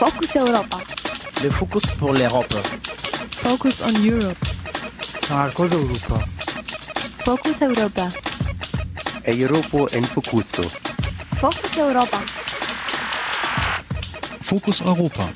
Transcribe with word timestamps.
Focus 0.00 0.34
Europa. 0.36 0.78
Le 1.42 1.50
focus 1.50 1.90
pour 1.98 2.14
l'Europe. 2.14 2.54
Focus 3.42 3.82
on 3.82 3.92
Europe. 4.02 4.38
Marcos 5.28 5.68
Europa. 5.70 6.24
Focus 7.22 7.60
Europa. 7.60 8.08
Europo 9.26 9.88
en 9.92 10.02
Focuso. 10.04 10.62
Focus 11.38 11.76
Europa. 11.76 12.18
Fokus 14.40 14.80
Europa. 14.80 15.28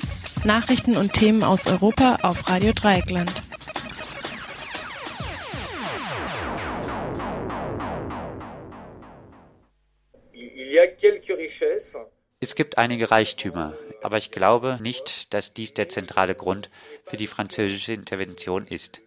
Nachrichten 0.45 0.97
und 0.97 1.13
Themen 1.13 1.43
aus 1.43 1.67
Europa 1.67 2.17
auf 2.23 2.49
Radio 2.49 2.73
Dreieckland. 2.73 3.31
Es 12.39 12.55
gibt 12.55 12.79
einige 12.79 13.11
Reichtümer, 13.11 13.73
aber 14.05 14.17
ich 14.17 14.29
glaube 14.29 14.77
nicht, 14.81 15.33
dass 15.33 15.53
dies 15.53 15.73
der 15.73 15.89
zentrale 15.89 16.35
Grund 16.35 16.69
für 17.05 17.17
die 17.17 17.25
französische 17.25 17.91
Intervention 17.93 18.67
ist. 18.67 19.01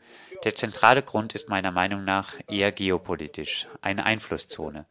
Der 0.45 0.57
zentrale 0.57 1.03
Grund 1.03 1.35
ist 1.37 1.49
meiner 1.49 1.71
Meinung 1.71 2.05
nach 2.05 2.35
eher 2.49 2.73
geopolitisch, 2.73 3.69
eine 3.81 4.05
Einflusszone. 4.05 4.87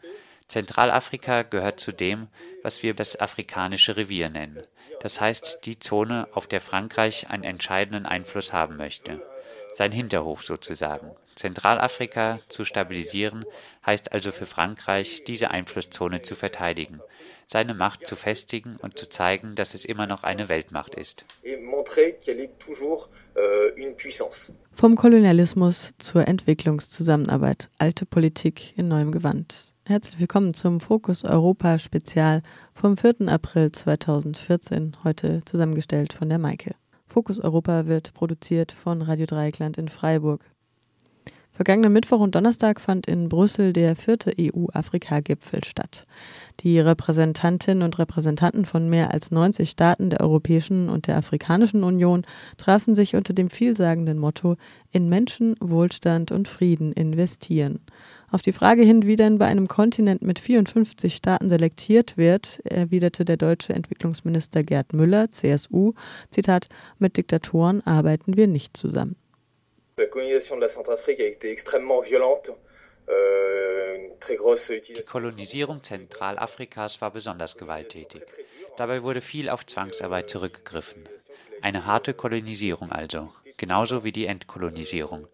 Zentralafrika 0.48 1.44
gehört 1.44 1.82
zu 1.82 1.92
dem, 1.92 2.28
was 2.64 2.84
wir 2.84 2.94
das 2.94 3.20
afrikanische 3.20 3.98
Revier 3.98 4.30
nennen. 4.30 4.62
Das 5.02 5.20
heißt 5.20 5.60
die 5.66 5.78
Zone, 5.78 6.28
auf 6.32 6.48
der 6.48 6.62
Frankreich 6.62 7.30
einen 7.30 7.44
entscheidenden 7.44 8.06
Einfluss 8.06 8.54
haben 8.54 8.78
möchte. 8.78 9.22
Sein 9.78 9.92
Hinterhof 9.92 10.42
sozusagen. 10.42 11.12
Zentralafrika 11.36 12.40
zu 12.50 12.64
stabilisieren 12.64 13.46
heißt 13.86 14.12
also 14.12 14.32
für 14.32 14.48
Frankreich, 14.48 15.24
diese 15.24 15.52
Einflusszone 15.52 16.22
zu 16.24 16.34
verteidigen, 16.34 17.00
seine 17.46 17.76
Macht 17.76 18.08
zu 18.08 18.16
festigen 18.16 18.78
und 18.82 18.98
zu 18.98 19.08
zeigen, 19.08 19.54
dass 19.54 19.76
es 19.76 19.86
immer 19.86 20.08
noch 20.08 20.24
eine 20.24 20.50
Weltmacht 20.50 20.96
ist. 20.96 21.28
Vom 24.74 24.96
Kolonialismus 24.96 25.94
zur 26.00 26.28
Entwicklungszusammenarbeit. 26.28 27.70
Alte 27.78 28.08
Politik 28.08 28.76
in 28.80 28.88
neuem 28.88 29.12
Gewand. 29.12 29.72
Herzlich 29.86 30.20
willkommen 30.20 30.56
zum 30.56 30.80
Fokus 30.80 31.24
Europa 31.24 31.78
Spezial 31.78 32.42
vom 32.74 32.98
4. 32.98 33.28
April 33.28 33.72
2014, 33.72 34.98
heute 35.04 35.44
zusammengestellt 35.46 36.14
von 36.14 36.30
der 36.30 36.40
Maike. 36.40 36.74
Fokus 37.18 37.40
Europa 37.40 37.88
wird 37.88 38.14
produziert 38.14 38.72
von 38.72 39.02
Radio 39.02 39.26
Dreieckland 39.26 39.80
in 39.80 39.90
Freiburg. 39.90 40.46
Vergangenen 41.52 41.92
Mittwoch 41.92 42.20
und 42.20 42.36
Donnerstag 42.36 42.80
fand 42.80 43.08
in 43.08 43.28
Brüssel 43.28 43.74
der 43.74 43.96
vierte 43.96 44.36
EU-Afrika-Gipfel 44.40 45.64
statt. 45.64 46.06
Die 46.60 46.80
Repräsentantinnen 46.80 47.82
und 47.82 47.98
Repräsentanten 47.98 48.68
von 48.68 48.88
mehr 48.88 49.16
als 49.16 49.32
90 49.32 49.68
Staaten 49.68 50.12
der 50.12 50.22
Europäischen 50.22 50.90
und 50.90 51.08
der 51.08 51.18
Afrikanischen 51.18 51.84
Union 51.84 52.24
trafen 52.58 52.94
sich 52.94 53.16
unter 53.16 53.34
dem 53.34 53.50
vielsagenden 53.50 54.20
Motto 54.20 54.56
In 54.92 55.10
Menschen, 55.10 55.56
Wohlstand 55.60 56.32
und 56.32 56.48
Frieden 56.48 56.94
investieren. 56.94 57.80
Auf 58.30 58.42
die 58.42 58.52
Frage 58.52 58.82
hin, 58.82 59.08
wie 59.08 59.16
denn 59.16 59.38
bei 59.38 59.46
einem 59.46 59.68
Kontinent 59.70 60.22
mit 60.22 60.40
54 60.40 61.16
Staaten 61.16 61.48
selektiert 61.50 62.18
wird, 62.18 62.60
erwiderte 62.66 63.24
der 63.24 63.38
deutsche 63.38 63.74
Entwicklungsminister 63.74 64.64
Gerd 64.64 64.92
Müller, 64.92 65.32
CSU, 65.32 65.94
Zitat, 66.30 66.68
mit 67.00 67.16
Diktatoren 67.16 67.86
arbeiten 67.88 68.36
wir 68.36 68.48
nicht 68.48 68.76
zusammen. 68.76 69.16
La 69.98 70.06
colonisation 70.08 70.60
de 70.60 70.68
la 70.68 70.70
Centrafrique 70.70 71.22
a 71.22 71.28
été 71.28 71.50
extrêmement 71.50 72.02
violente. 72.02 72.54
Euh, 73.10 73.88
Die 74.30 75.02
Kolonisierung 75.04 75.84
Zentralafrikas 75.84 77.02
war 77.02 77.12
besonders 77.12 77.58
gewalttätig. 77.58 78.24
Dabei 78.76 79.04
wurde 79.04 79.22
viel 79.22 79.50
auf 79.50 79.66
Zwangsarbeit 79.66 80.30
zurückgegriffen. 80.30 81.04
Eine 81.62 81.86
harte 81.86 82.14
Kolonisierung 82.14 82.92
also, 82.92 83.30
genauso 83.58 84.04
wie 84.04 84.12
die 84.12 84.26
Entkolonisierung. 84.26 85.28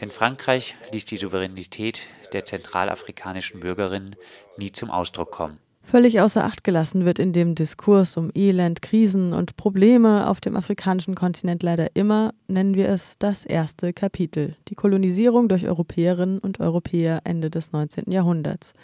Denn 0.00 0.10
Frankreich 0.10 0.76
ließ 0.92 1.04
die 1.04 1.16
Souveränität 1.16 2.00
der 2.32 2.44
zentralafrikanischen 2.44 3.60
Bürgerinnen 3.60 4.16
nie 4.56 4.72
zum 4.72 4.90
Ausdruck 4.90 5.30
kommen. 5.30 5.58
Völlig 5.86 6.20
außer 6.20 6.42
Acht 6.42 6.64
gelassen 6.64 7.04
wird 7.04 7.20
in 7.20 7.32
dem 7.32 7.54
Diskurs 7.54 8.16
um 8.16 8.32
Elend, 8.34 8.82
Krisen 8.82 9.32
und 9.32 9.56
Probleme 9.56 10.28
auf 10.28 10.40
dem 10.40 10.56
afrikanischen 10.56 11.14
Kontinent 11.14 11.62
leider 11.62 11.94
immer, 11.94 12.34
nennen 12.48 12.74
wir 12.74 12.88
es, 12.88 13.14
das 13.20 13.44
erste 13.44 13.92
Kapitel, 13.92 14.56
die 14.66 14.74
Kolonisierung 14.74 15.48
durch 15.48 15.64
Europäerinnen 15.64 16.40
und 16.40 16.58
Europäer 16.58 17.20
Ende 17.22 17.50
des 17.50 17.70
19. 17.70 18.10
Jahrhunderts. 18.10 18.74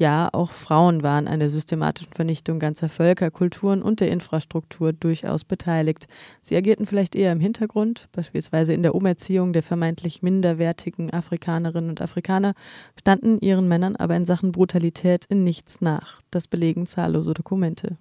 Ja, 0.00 0.30
auch 0.32 0.52
Frauen 0.52 1.02
waren 1.02 1.28
an 1.28 1.40
der 1.40 1.50
systematischen 1.50 2.14
Vernichtung 2.14 2.58
ganzer 2.58 2.88
Völker, 2.88 3.30
Kulturen 3.30 3.82
und 3.82 4.00
der 4.00 4.10
Infrastruktur 4.10 4.94
durchaus 4.94 5.44
beteiligt. 5.44 6.06
Sie 6.40 6.56
agierten 6.56 6.86
vielleicht 6.86 7.14
eher 7.14 7.32
im 7.32 7.38
Hintergrund, 7.38 8.08
beispielsweise 8.12 8.72
in 8.72 8.82
der 8.82 8.94
Umerziehung 8.94 9.52
der 9.52 9.62
vermeintlich 9.62 10.22
minderwertigen 10.22 11.12
Afrikanerinnen 11.12 11.90
und 11.90 12.00
Afrikaner, 12.00 12.54
standen 12.98 13.40
ihren 13.40 13.68
Männern 13.68 13.94
aber 13.94 14.16
in 14.16 14.24
Sachen 14.24 14.52
Brutalität 14.52 15.26
in 15.26 15.44
nichts 15.44 15.82
nach. 15.82 16.22
Das 16.30 16.48
belegen 16.48 16.86
zahllose 16.86 17.34
Dokumente. 17.34 17.98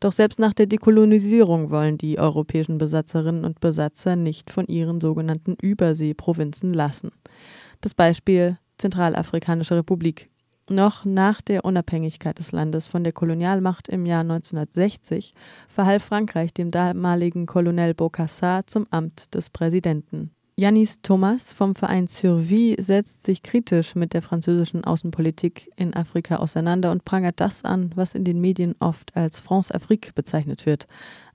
Doch 0.00 0.12
selbst 0.12 0.38
nach 0.38 0.52
der 0.52 0.66
Dekolonisierung 0.66 1.70
wollen 1.70 1.96
die 1.96 2.18
europäischen 2.18 2.76
Besatzerinnen 2.76 3.46
und 3.46 3.58
Besatzer 3.60 4.16
nicht 4.16 4.50
von 4.50 4.66
ihren 4.66 5.00
sogenannten 5.00 5.56
Überseeprovinzen 5.62 6.74
lassen. 6.74 7.10
Das 7.80 7.94
Beispiel 7.94 8.58
Zentralafrikanische 8.76 9.76
Republik 9.76 10.28
noch 10.70 11.04
nach 11.04 11.40
der 11.40 11.64
Unabhängigkeit 11.64 12.38
des 12.38 12.52
Landes 12.52 12.86
von 12.86 13.04
der 13.04 13.12
Kolonialmacht 13.12 13.88
im 13.88 14.06
Jahr 14.06 14.20
1960 14.20 15.34
verhalf 15.68 16.04
Frankreich 16.04 16.54
dem 16.54 16.70
damaligen 16.70 17.46
Colonel 17.46 17.94
Bocassa 17.94 18.62
zum 18.66 18.86
Amt 18.90 19.34
des 19.34 19.50
Präsidenten. 19.50 20.30
Yanis 20.56 21.00
Thomas 21.00 21.54
vom 21.54 21.74
Verein 21.74 22.06
Survie 22.06 22.76
setzt 22.78 23.24
sich 23.24 23.42
kritisch 23.42 23.94
mit 23.94 24.12
der 24.12 24.20
französischen 24.20 24.84
Außenpolitik 24.84 25.70
in 25.76 25.94
Afrika 25.94 26.36
auseinander 26.36 26.90
und 26.90 27.06
prangert 27.06 27.40
das 27.40 27.64
an, 27.64 27.92
was 27.94 28.14
in 28.14 28.24
den 28.24 28.40
Medien 28.40 28.74
oft 28.78 29.16
als 29.16 29.40
France-Afrique 29.40 30.12
bezeichnet 30.14 30.66
wird, 30.66 30.86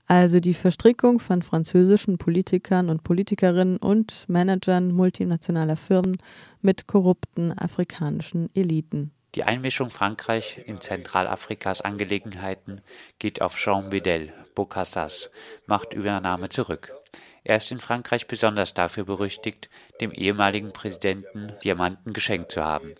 also 0.06 0.38
die 0.38 0.54
Verstrickung 0.54 1.18
von 1.18 1.42
französischen 1.42 2.18
Politikern 2.18 2.88
und 2.88 3.02
Politikerinnen 3.02 3.78
und 3.78 4.26
Managern 4.28 4.92
multinationaler 4.92 5.76
Firmen 5.76 6.18
mit 6.62 6.86
korrupten 6.86 7.52
afrikanischen 7.58 8.48
Eliten. 8.54 9.10
Die 9.36 9.44
Einmischung 9.44 9.90
Frankreich 9.90 10.62
in 10.64 10.80
Zentralafrikas 10.80 11.82
Angelegenheiten 11.82 12.80
geht 13.18 13.42
auf 13.42 13.54
Jean 13.56 13.90
Bedel, 13.90 14.32
Bocassas 14.54 15.30
Machtübernahme 15.66 16.48
zurück. 16.48 16.94
Er 17.44 17.56
ist 17.56 17.70
in 17.70 17.78
Frankreich 17.78 18.26
besonders 18.28 18.72
dafür 18.72 19.04
berüchtigt, 19.04 19.68
dem 20.00 20.10
ehemaligen 20.10 20.72
Präsidenten 20.72 21.52
Diamanten 21.62 22.14
geschenkt 22.14 22.50
zu 22.50 22.64
haben. 22.64 22.94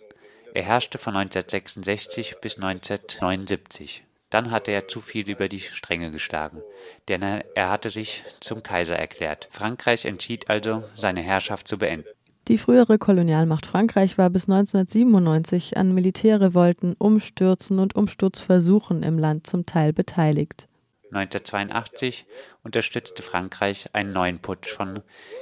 Er 0.53 0.61
herrschte 0.61 0.99
von 0.99 1.15
1966 1.15 2.35
bis 2.39 2.57
1979. 2.57 4.03
Dann 4.29 4.51
hatte 4.51 4.69
er 4.69 4.87
zu 4.87 5.01
viel 5.01 5.27
über 5.27 5.47
die 5.47 5.59
Stränge 5.59 6.11
geschlagen, 6.11 6.61
denn 7.07 7.23
er 7.23 7.69
hatte 7.69 7.89
sich 7.89 8.23
zum 8.41 8.61
Kaiser 8.61 8.95
erklärt. 8.95 9.49
Frankreich 9.51 10.05
entschied 10.05 10.51
also, 10.51 10.83
seine 10.93 11.21
Herrschaft 11.21 11.67
zu 11.67 11.79
beenden. 11.79 12.07
Die 12.47 12.57
frühere 12.57 12.97
Kolonialmacht 12.97 13.65
Frankreich 13.65 14.17
war 14.17 14.29
bis 14.29 14.43
1997 14.43 15.75
an 15.75 15.93
Militärrevolten, 15.93 16.95
Umstürzen 16.97 17.77
und 17.77 17.95
Umsturzversuchen 17.95 19.03
im 19.03 19.19
Land 19.19 19.47
zum 19.47 19.65
Teil 19.65 19.91
beteiligt. 19.91 20.69
1982 21.11 22.25
unterstützte 22.63 23.21
Frankreich 23.21 23.89
einen 23.91 24.13
neuen 24.13 24.39
Putsch 24.39 24.69
von 24.69 25.01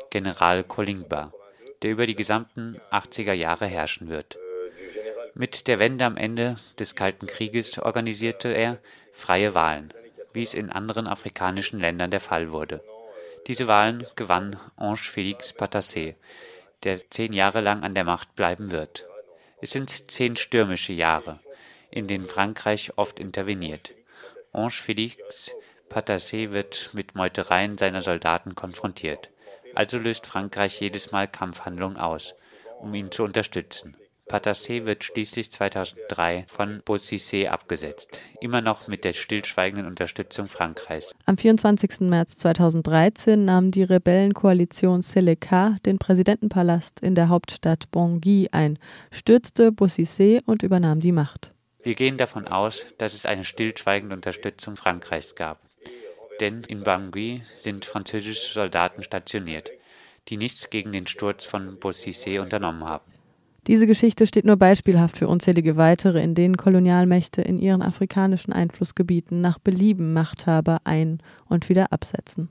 General 0.09 0.63
Colingba, 0.63 1.31
der 1.83 1.91
über 1.91 2.07
die 2.07 2.16
gesamten 2.16 2.77
80er 2.91 3.33
Jahre 3.33 3.67
herrschen 3.67 4.09
wird. 4.09 4.39
Mit 5.35 5.67
der 5.67 5.77
Wende 5.77 6.05
am 6.05 6.17
Ende 6.17 6.55
des 6.79 6.95
Kalten 6.95 7.27
Krieges 7.27 7.77
organisierte 7.77 8.49
er 8.49 8.79
freie 9.13 9.53
Wahlen, 9.53 9.90
wie 10.34 10.41
es 10.41 10.55
in 10.55 10.72
anderen 10.72 11.05
afrikanischen 11.05 11.79
Ländern 11.79 12.09
der 12.09 12.19
Fall 12.19 12.52
wurde. 12.52 12.81
Diese 13.46 13.67
Wahlen 13.67 14.07
gewann 14.16 14.57
Ange 14.75 14.96
Félix 14.96 15.55
Patassé, 15.55 16.16
der 16.83 17.09
zehn 17.09 17.33
Jahre 17.33 17.61
lang 17.61 17.83
an 17.83 17.95
der 17.95 18.03
Macht 18.03 18.35
bleiben 18.35 18.72
wird. 18.72 19.05
Es 19.61 19.72
sind 19.72 20.11
zehn 20.11 20.35
stürmische 20.35 20.93
Jahre, 20.93 21.39
in 21.89 22.07
denen 22.07 22.27
Frankreich 22.27 22.97
oft 22.97 23.19
interveniert. 23.19 23.93
Ange 24.51 24.69
Félix 24.69 25.51
Patassé 25.89 26.51
wird 26.51 26.89
mit 26.93 27.16
Meutereien 27.16 27.77
seiner 27.77 28.01
Soldaten 28.01 28.55
konfrontiert. 28.55 29.29
Also 29.73 29.97
löst 29.97 30.25
Frankreich 30.25 30.79
jedes 30.79 31.11
Mal 31.11 31.27
Kampfhandlungen 31.27 31.97
aus, 31.97 32.35
um 32.79 32.93
ihn 32.93 33.11
zu 33.11 33.23
unterstützen. 33.23 33.97
Patassé 34.27 34.85
wird 34.85 35.03
schließlich 35.03 35.51
2003 35.51 36.45
von 36.47 36.81
Bozizé 36.81 37.47
abgesetzt, 37.47 38.22
immer 38.41 38.61
noch 38.61 38.87
mit 38.87 39.03
der 39.03 39.13
stillschweigenden 39.13 39.85
Unterstützung 39.85 40.47
Frankreichs. 40.47 41.11
Am 41.25 41.37
24. 41.37 42.01
März 42.01 42.37
2013 42.37 43.45
nahm 43.45 43.69
die 43.69 43.83
Rebellenkoalition 43.83 45.03
Seleka 45.03 45.77
den 45.85 45.99
Präsidentenpalast 45.99 47.01
in 47.01 47.13
der 47.13 47.29
Hauptstadt 47.29 47.91
Bangui 47.91 48.49
ein, 48.51 48.79
stürzte 49.11 49.69
Bozizé 49.69 50.41
und 50.45 50.63
übernahm 50.63 51.01
die 51.01 51.11
Macht. 51.11 51.51
Wir 51.83 51.93
gehen 51.93 52.17
davon 52.17 52.47
aus, 52.47 52.87
dass 52.97 53.13
es 53.13 53.28
eine 53.28 53.43
stillschweigende 53.43 54.16
Unterstützung 54.16 54.75
Frankreichs 54.75 55.35
gab. 55.35 55.59
denn 56.41 56.63
in 56.63 56.83
Bangui 56.83 57.43
sind 57.61 57.85
französische 57.85 58.53
Soldaten 58.53 59.03
stationiert, 59.03 59.71
die 60.28 60.37
nichts 60.37 60.69
gegen 60.69 60.91
den 60.91 61.07
Sturz 61.07 61.45
von 61.45 61.79
Boussissé 61.79 62.41
unternommen 62.41 62.83
haben. 62.83 63.15
Diese 63.67 63.88
Geschichte 63.88 64.28
steht 64.28 64.46
nur 64.46 64.58
beispielhaft 64.58 65.17
für 65.17 65.28
unzählige 65.28 65.76
weitere, 65.76 66.22
in 66.23 66.35
denen 66.35 66.56
Kolonialmächte 66.56 67.41
in 67.41 67.58
ihren 67.58 67.82
afrikanischen 67.82 68.53
Einflussgebieten 68.53 69.41
nach 69.41 69.58
Belieben 69.58 70.14
Machthaber 70.14 70.82
ein- 70.84 71.20
und 71.50 71.67
wieder 71.67 71.91
absetzen. 71.91 72.50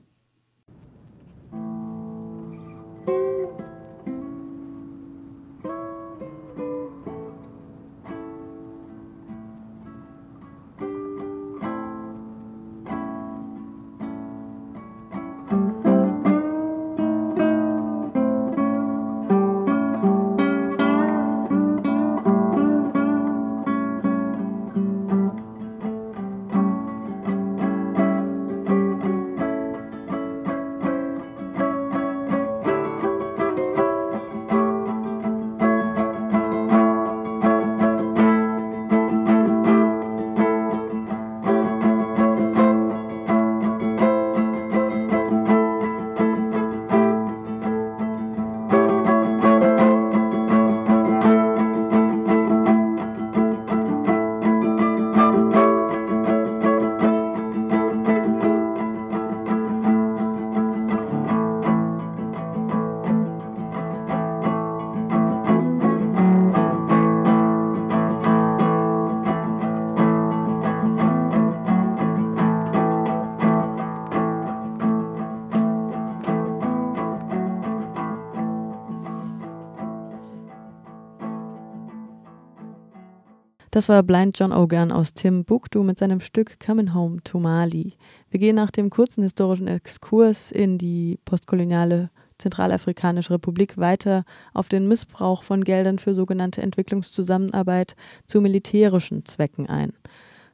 Das 83.75 83.89
war 83.89 84.03
Blind 84.03 84.39
John 84.39 84.53
Ogan 84.53 84.93
aus 84.93 85.13
Timbuktu 85.13 85.83
mit 85.83 85.99
seinem 85.99 86.21
Stück 86.21 86.61
Coming 86.65 86.93
Home 86.93 87.21
to 87.25 87.41
Mali. 87.41 87.97
Wir 88.29 88.39
gehen 88.39 88.55
nach 88.55 88.71
dem 88.71 88.89
kurzen 88.89 89.21
historischen 89.21 89.67
Exkurs 89.67 90.49
in 90.49 90.77
die 90.77 91.19
postkoloniale 91.25 92.09
Zentralafrikanische 92.37 93.33
Republik 93.33 93.77
weiter 93.77 94.23
auf 94.53 94.69
den 94.69 94.87
Missbrauch 94.87 95.43
von 95.43 95.61
Geldern 95.61 95.99
für 95.99 96.15
sogenannte 96.15 96.61
Entwicklungszusammenarbeit 96.61 97.97
zu 98.25 98.39
militärischen 98.39 99.25
Zwecken 99.25 99.67
ein. 99.67 99.91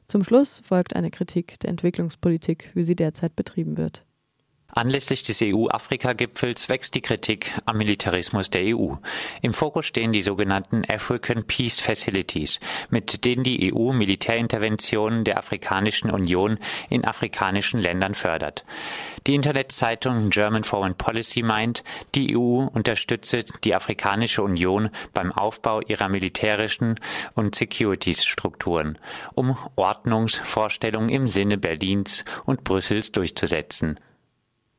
Zum 0.08 0.24
Schluss 0.24 0.60
folgt 0.64 0.96
eine 0.96 1.12
Kritik 1.12 1.60
der 1.60 1.70
Entwicklungspolitik, 1.70 2.72
wie 2.74 2.82
sie 2.82 2.96
derzeit 2.96 3.36
betrieben 3.36 3.76
wird. 3.78 4.04
Anlässlich 4.74 5.22
des 5.22 5.42
EU-Afrika-Gipfels 5.42 6.70
wächst 6.70 6.94
die 6.94 7.02
Kritik 7.02 7.52
am 7.66 7.76
Militarismus 7.76 8.48
der 8.48 8.74
EU. 8.74 8.94
Im 9.42 9.52
Fokus 9.52 9.84
stehen 9.84 10.12
die 10.12 10.22
sogenannten 10.22 10.82
African 10.90 11.44
Peace 11.44 11.78
Facilities, 11.78 12.58
mit 12.88 13.26
denen 13.26 13.44
die 13.44 13.70
EU 13.74 13.92
Militärinterventionen 13.92 15.24
der 15.24 15.36
Afrikanischen 15.36 16.10
Union 16.10 16.58
in 16.88 17.04
afrikanischen 17.04 17.80
Ländern 17.80 18.14
fördert. 18.14 18.64
Die 19.26 19.34
Internetzeitung 19.34 20.30
German 20.30 20.64
Foreign 20.64 20.94
Policy 20.94 21.42
meint, 21.42 21.84
die 22.14 22.34
EU 22.34 22.64
unterstütze 22.64 23.44
die 23.64 23.74
Afrikanische 23.74 24.42
Union 24.42 24.88
beim 25.12 25.32
Aufbau 25.32 25.82
ihrer 25.82 26.08
militärischen 26.08 26.98
und 27.34 27.54
Securities-Strukturen, 27.54 28.98
um 29.34 29.54
Ordnungsvorstellungen 29.76 31.10
im 31.10 31.26
Sinne 31.26 31.58
Berlins 31.58 32.24
und 32.46 32.64
Brüssels 32.64 33.12
durchzusetzen. 33.12 34.00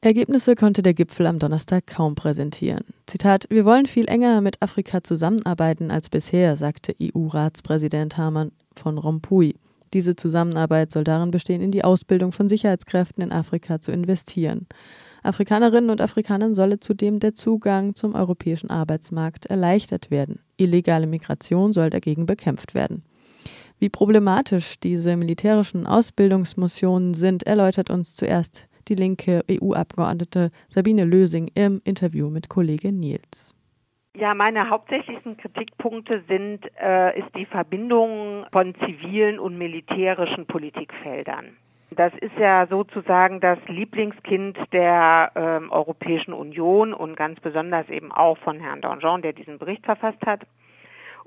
Ergebnisse 0.03 0.55
konnte 0.55 0.81
der 0.81 0.93
Gipfel 0.93 1.25
am 1.27 1.39
Donnerstag 1.39 1.87
kaum 1.87 2.15
präsentieren. 2.15 2.83
Zitat: 3.05 3.45
Wir 3.49 3.63
wollen 3.63 3.85
viel 3.85 4.09
enger 4.09 4.41
mit 4.41 4.61
Afrika 4.61 5.01
zusammenarbeiten 5.01 5.91
als 5.91 6.09
bisher, 6.09 6.57
sagte 6.57 6.93
EU-Ratspräsident 7.01 8.17
Hermann 8.17 8.51
von 8.75 8.97
Rompuy. 8.97 9.55
Diese 9.93 10.17
Zusammenarbeit 10.17 10.91
soll 10.91 11.05
darin 11.05 11.31
bestehen, 11.31 11.61
in 11.61 11.71
die 11.71 11.85
Ausbildung 11.85 12.33
von 12.33 12.49
Sicherheitskräften 12.49 13.23
in 13.23 13.31
Afrika 13.31 13.79
zu 13.79 13.93
investieren. 13.93 14.67
Afrikanerinnen 15.23 15.89
und 15.89 16.01
Afrikanern 16.01 16.53
solle 16.53 16.81
zudem 16.81 17.21
der 17.21 17.33
Zugang 17.33 17.95
zum 17.95 18.13
europäischen 18.13 18.69
Arbeitsmarkt 18.69 19.45
erleichtert 19.45 20.11
werden. 20.11 20.39
Illegale 20.57 21.07
Migration 21.07 21.71
soll 21.71 21.89
dagegen 21.89 22.25
bekämpft 22.25 22.75
werden. 22.75 23.03
Wie 23.79 23.87
problematisch 23.87 24.81
diese 24.81 25.15
militärischen 25.15 25.87
Ausbildungsmissionen 25.87 27.13
sind, 27.13 27.43
erläutert 27.43 27.89
uns 27.89 28.15
zuerst 28.15 28.67
die 28.87 28.95
linke 28.95 29.43
EU-Abgeordnete 29.49 30.51
Sabine 30.69 31.05
Lösing 31.05 31.49
im 31.55 31.81
Interview 31.83 32.29
mit 32.29 32.49
Kollege 32.49 32.91
Nils. 32.91 33.55
Ja, 34.15 34.35
meine 34.35 34.69
hauptsächlichsten 34.69 35.37
Kritikpunkte 35.37 36.23
sind, 36.27 36.59
äh, 36.79 37.19
ist 37.19 37.35
die 37.35 37.47
Verbindung 37.47 38.45
von 38.51 38.75
zivilen 38.75 39.39
und 39.39 39.57
militärischen 39.57 40.45
Politikfeldern. 40.45 41.57
Das 41.95 42.13
ist 42.21 42.37
ja 42.37 42.67
sozusagen 42.67 43.39
das 43.39 43.57
Lieblingskind 43.67 44.57
der 44.71 45.31
ähm, 45.35 45.71
Europäischen 45.71 46.33
Union 46.33 46.93
und 46.93 47.15
ganz 47.15 47.39
besonders 47.39 47.89
eben 47.89 48.11
auch 48.11 48.37
von 48.39 48.59
Herrn 48.59 48.81
Danjean, 48.81 49.21
der 49.21 49.33
diesen 49.33 49.57
Bericht 49.57 49.85
verfasst 49.85 50.23
hat. 50.25 50.41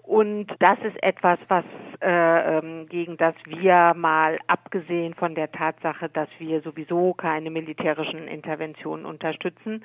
Und 0.02 0.46
das 0.60 0.78
ist 0.84 1.02
etwas, 1.02 1.38
was 1.48 1.64
äh, 2.00 2.58
ähm, 2.58 2.86
gegen 2.88 3.16
das 3.16 3.34
wir 3.46 3.94
mal 3.94 4.38
abgesehen 4.46 5.14
von 5.14 5.34
der 5.34 5.50
Tatsache, 5.50 6.08
dass 6.08 6.28
wir 6.38 6.60
sowieso 6.62 7.14
keine 7.14 7.50
militärischen 7.50 8.28
Interventionen 8.28 9.06
unterstützen, 9.06 9.84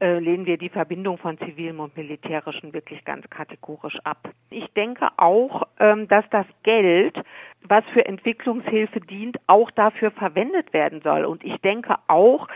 äh, 0.00 0.18
lehnen 0.18 0.46
wir 0.46 0.58
die 0.58 0.68
Verbindung 0.68 1.18
von 1.18 1.38
zivilem 1.38 1.80
und 1.80 1.96
militärischen 1.96 2.72
wirklich 2.72 3.04
ganz 3.04 3.28
kategorisch 3.30 3.98
ab. 4.04 4.30
Ich 4.50 4.66
denke 4.74 5.08
auch, 5.16 5.62
ähm, 5.78 6.08
dass 6.08 6.24
das 6.30 6.46
Geld, 6.62 7.16
was 7.62 7.84
für 7.92 8.04
Entwicklungshilfe 8.04 9.00
dient, 9.00 9.38
auch 9.46 9.70
dafür 9.70 10.10
verwendet 10.10 10.72
werden 10.72 11.00
soll. 11.02 11.24
Und 11.24 11.44
ich 11.44 11.56
denke 11.58 11.96
auch, 12.08 12.48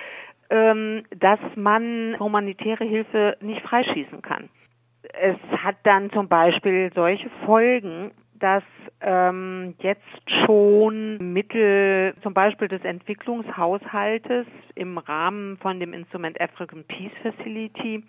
ähm, 0.51 1.05
dass 1.17 1.41
man 1.55 2.17
humanitäre 2.19 2.85
Hilfe 2.85 3.37
nicht 3.41 3.63
freischießen 3.63 4.23
kann 4.23 4.49
es 5.03 5.37
hat 5.63 5.77
dann 5.85 6.11
zum 6.11 6.29
Beispiel 6.29 6.91
solche 6.95 7.31
Folgen, 7.45 8.11
dass 8.35 8.63
ähm, 9.01 9.75
jetzt 9.81 10.03
schon 10.45 11.33
Mittel 11.33 12.15
zum 12.23 12.35
Beispiel 12.35 12.69
des 12.69 12.83
Entwicklungshaushaltes 12.83 14.47
im 14.75 14.99
Rahmen 14.99 15.57
von 15.59 15.79
dem 15.79 15.93
Instrument 15.93 16.41
African 16.41 16.85
Peace 16.85 17.13
Facility 17.23 18.03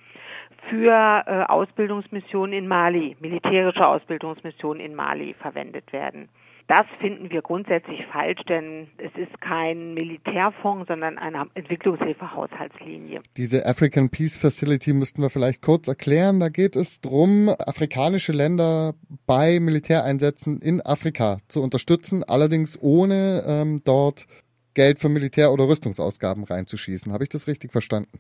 für 0.70 1.24
äh, 1.26 1.44
Ausbildungsmissionen 1.48 2.54
in 2.54 2.68
Mali, 2.68 3.16
militärische 3.20 3.86
Ausbildungsmissionen 3.86 4.84
in 4.84 4.96
Mali 4.96 5.36
verwendet 5.40 5.92
werden. 5.94 6.30
Das 6.70 6.86
finden 7.00 7.32
wir 7.32 7.42
grundsätzlich 7.42 8.06
falsch, 8.12 8.42
denn 8.48 8.90
es 9.00 9.12
ist 9.16 9.42
kein 9.42 9.96
Militärfonds, 9.96 10.88
sondern 10.88 11.18
eine 11.18 11.48
Entwicklungshilfehaushaltslinie. 11.56 13.22
Diese 13.38 13.66
African 13.66 14.12
Peace 14.12 14.38
Facility 14.38 14.94
müssten 14.94 15.24
wir 15.24 15.32
vielleicht 15.32 15.64
kurz 15.64 15.88
erklären. 15.88 16.40
Da 16.40 16.50
geht 16.50 16.76
es 16.76 17.02
darum, 17.02 17.50
afrikanische 17.50 18.34
Länder 18.34 18.94
bei 19.26 19.60
Militäreinsätzen 19.60 20.62
in 20.62 20.80
Afrika 20.86 21.40
zu 21.48 21.64
unterstützen, 21.64 22.24
allerdings 22.24 22.78
ohne 22.80 23.42
ähm, 23.48 23.82
dort 23.84 24.28
Geld 24.76 25.00
für 25.00 25.10
Militär- 25.10 25.52
oder 25.52 25.68
Rüstungsausgaben 25.68 26.44
reinzuschießen. 26.44 27.12
Habe 27.12 27.24
ich 27.24 27.30
das 27.30 27.48
richtig 27.48 27.72
verstanden? 27.72 28.20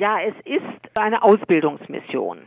Ja, 0.00 0.18
es 0.20 0.34
ist 0.44 0.98
eine 0.98 1.22
Ausbildungsmission. 1.22 2.38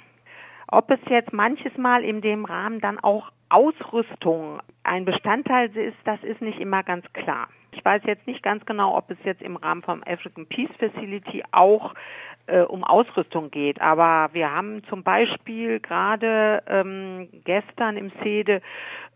Ob 0.68 0.92
es 0.92 1.00
jetzt 1.10 1.32
manches 1.32 1.72
Mal 1.78 2.04
in 2.04 2.20
dem 2.20 2.44
Rahmen 2.44 2.82
dann 2.82 3.00
auch 3.00 3.32
Ausrüstung 3.50 4.60
ein 4.84 5.06
Bestandteil 5.06 5.76
ist, 5.76 5.98
das 6.06 6.22
ist 6.24 6.42
nicht 6.42 6.60
immer 6.60 6.84
ganz 6.84 7.06
klar. 7.14 7.48
Ich 7.72 7.84
weiß 7.84 8.02
jetzt 8.06 8.26
nicht 8.26 8.42
ganz 8.42 8.66
genau, 8.66 8.98
ob 8.98 9.12
es 9.12 9.18
jetzt 9.24 9.42
im 9.42 9.56
Rahmen 9.56 9.84
vom 9.84 10.04
African 10.04 10.48
Peace 10.48 10.72
Facility 10.80 11.44
auch 11.52 11.94
äh, 12.48 12.62
um 12.62 12.84
Ausrüstung 12.84 13.52
geht. 13.52 13.80
Aber 13.82 14.34
wir 14.34 14.52
haben 14.52 14.84
zum 14.86 15.04
Beispiel 15.04 15.80
gerade 15.80 16.64
ähm, 16.68 17.30
gestern 17.44 17.98
im 17.98 18.12
SEDE 18.24 18.62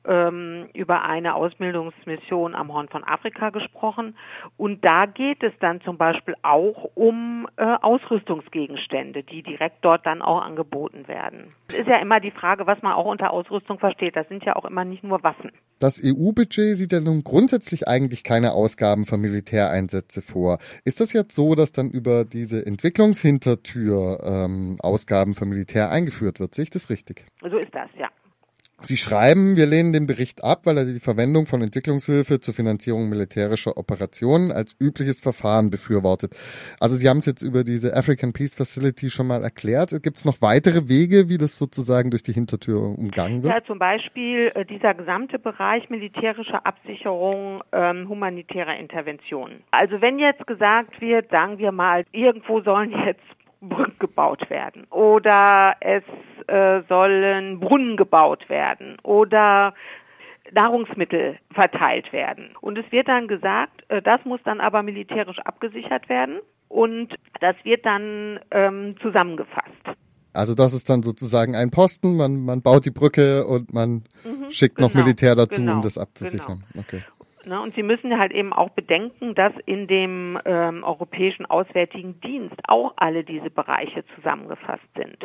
ähm, 0.05 0.67
über 0.73 1.03
eine 1.03 1.35
Ausbildungsmission 1.35 2.55
am 2.55 2.73
Horn 2.73 2.89
von 2.89 3.03
Afrika 3.03 3.49
gesprochen. 3.49 4.15
Und 4.57 4.83
da 4.83 5.05
geht 5.05 5.43
es 5.43 5.53
dann 5.59 5.81
zum 5.81 5.97
Beispiel 5.97 6.35
auch 6.41 6.89
um 6.95 7.47
äh, 7.57 7.63
Ausrüstungsgegenstände, 7.63 9.23
die 9.23 9.43
direkt 9.43 9.83
dort 9.83 10.05
dann 10.05 10.21
auch 10.21 10.41
angeboten 10.41 11.07
werden. 11.07 11.53
Es 11.69 11.79
ist 11.79 11.87
ja 11.87 11.97
immer 11.97 12.19
die 12.19 12.31
Frage, 12.31 12.67
was 12.67 12.81
man 12.81 12.93
auch 12.93 13.05
unter 13.05 13.31
Ausrüstung 13.31 13.79
versteht. 13.79 14.15
Das 14.15 14.27
sind 14.27 14.43
ja 14.43 14.55
auch 14.55 14.65
immer 14.65 14.85
nicht 14.85 15.03
nur 15.03 15.23
Waffen. 15.23 15.51
Das 15.79 16.01
EU-Budget 16.03 16.77
sieht 16.77 16.91
ja 16.91 16.99
nun 16.99 17.23
grundsätzlich 17.23 17.87
eigentlich 17.87 18.23
keine 18.23 18.53
Ausgaben 18.53 19.05
für 19.05 19.17
Militäreinsätze 19.17 20.21
vor. 20.21 20.59
Ist 20.85 20.99
das 20.99 21.11
jetzt 21.13 21.33
so, 21.33 21.55
dass 21.55 21.71
dann 21.71 21.89
über 21.89 22.23
diese 22.23 22.65
Entwicklungshintertür 22.65 24.19
ähm, 24.23 24.77
Ausgaben 24.81 25.33
für 25.33 25.45
Militär 25.45 25.89
eingeführt 25.89 26.39
wird? 26.39 26.53
Sehe 26.53 26.63
ich 26.63 26.69
das 26.69 26.89
richtig? 26.89 27.25
So 27.41 27.57
ist 27.57 27.73
das, 27.73 27.89
ja. 27.97 28.09
Sie 28.83 28.97
schreiben, 28.97 29.55
wir 29.55 29.65
lehnen 29.65 29.93
den 29.93 30.07
Bericht 30.07 30.43
ab, 30.43 30.61
weil 30.65 30.77
er 30.77 30.85
die 30.85 30.99
Verwendung 30.99 31.45
von 31.45 31.61
Entwicklungshilfe 31.61 32.39
zur 32.39 32.53
Finanzierung 32.53 33.09
militärischer 33.09 33.77
Operationen 33.77 34.51
als 34.51 34.75
übliches 34.79 35.19
Verfahren 35.19 35.69
befürwortet. 35.69 36.35
Also 36.79 36.95
Sie 36.95 37.07
haben 37.07 37.19
es 37.19 37.25
jetzt 37.25 37.41
über 37.41 37.63
diese 37.63 37.95
African 37.95 38.33
Peace 38.33 38.55
Facility 38.55 39.09
schon 39.09 39.27
mal 39.27 39.43
erklärt. 39.43 39.91
Gibt 40.03 40.17
es 40.17 40.25
noch 40.25 40.41
weitere 40.41 40.89
Wege, 40.89 41.29
wie 41.29 41.37
das 41.37 41.57
sozusagen 41.57 42.11
durch 42.11 42.23
die 42.23 42.33
Hintertür 42.33 42.97
umgangen 42.97 43.43
wird? 43.43 43.53
Ja, 43.53 43.63
zum 43.63 43.79
Beispiel 43.79 44.51
äh, 44.55 44.65
dieser 44.65 44.93
gesamte 44.93 45.39
Bereich 45.39 45.89
militärischer 45.89 46.65
Absicherung 46.65 47.63
ähm, 47.71 48.09
humanitärer 48.09 48.77
Interventionen. 48.77 49.63
Also 49.71 50.01
wenn 50.01 50.19
jetzt 50.19 50.45
gesagt 50.47 50.99
wird, 51.01 51.29
sagen 51.29 51.57
wir 51.57 51.71
mal, 51.71 52.05
irgendwo 52.11 52.61
sollen 52.61 52.91
jetzt 53.05 53.21
Brücken 53.61 53.99
gebaut 53.99 54.49
werden 54.49 54.85
oder 54.89 55.75
es 55.79 56.03
äh, 56.47 56.81
sollen 56.89 57.59
Brunnen 57.59 57.95
gebaut 57.95 58.49
werden 58.49 58.97
oder 59.03 59.73
Nahrungsmittel 60.51 61.37
verteilt 61.53 62.11
werden. 62.11 62.55
Und 62.59 62.77
es 62.77 62.91
wird 62.91 63.07
dann 63.07 63.27
gesagt, 63.27 63.83
äh, 63.89 64.01
das 64.01 64.23
muss 64.25 64.39
dann 64.43 64.59
aber 64.59 64.83
militärisch 64.83 65.39
abgesichert 65.39 66.09
werden 66.09 66.39
und 66.67 67.13
das 67.39 67.55
wird 67.63 67.85
dann 67.85 68.39
ähm, 68.49 68.95
zusammengefasst. 69.01 69.97
Also 70.33 70.55
das 70.55 70.73
ist 70.73 70.89
dann 70.89 71.03
sozusagen 71.03 71.55
ein 71.55 71.71
Posten, 71.71 72.15
man, 72.15 72.43
man 72.43 72.61
baut 72.61 72.85
die 72.85 72.91
Brücke 72.91 73.45
und 73.45 73.73
man 73.73 74.05
mhm, 74.23 74.49
schickt 74.49 74.77
genau, 74.77 74.87
noch 74.87 74.95
Militär 74.95 75.35
dazu, 75.35 75.59
genau, 75.59 75.75
um 75.75 75.81
das 75.81 75.97
abzusichern. 75.97 76.63
Genau. 76.71 76.85
Okay. 76.87 77.01
Na, 77.45 77.63
und 77.63 77.73
Sie 77.75 77.83
müssen 77.83 78.17
halt 78.17 78.31
eben 78.31 78.53
auch 78.53 78.69
bedenken, 78.69 79.33
dass 79.33 79.53
in 79.65 79.87
dem 79.87 80.39
ähm, 80.45 80.83
Europäischen 80.83 81.45
Auswärtigen 81.45 82.19
Dienst 82.21 82.55
auch 82.67 82.93
alle 82.97 83.23
diese 83.23 83.49
Bereiche 83.49 84.03
zusammengefasst 84.15 84.87
sind. 84.95 85.17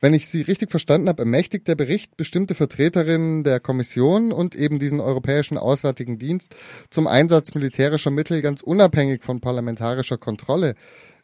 Wenn 0.00 0.14
ich 0.14 0.28
Sie 0.28 0.42
richtig 0.42 0.70
verstanden 0.70 1.08
habe, 1.08 1.22
ermächtigt 1.22 1.66
der 1.66 1.74
Bericht 1.74 2.16
bestimmte 2.16 2.54
Vertreterinnen 2.54 3.42
der 3.42 3.58
Kommission 3.58 4.32
und 4.32 4.54
eben 4.54 4.78
diesen 4.78 5.00
Europäischen 5.00 5.58
Auswärtigen 5.58 6.18
Dienst 6.18 6.54
zum 6.90 7.08
Einsatz 7.08 7.54
militärischer 7.54 8.10
Mittel 8.10 8.40
ganz 8.40 8.62
unabhängig 8.62 9.24
von 9.24 9.40
parlamentarischer 9.40 10.18
Kontrolle. 10.18 10.74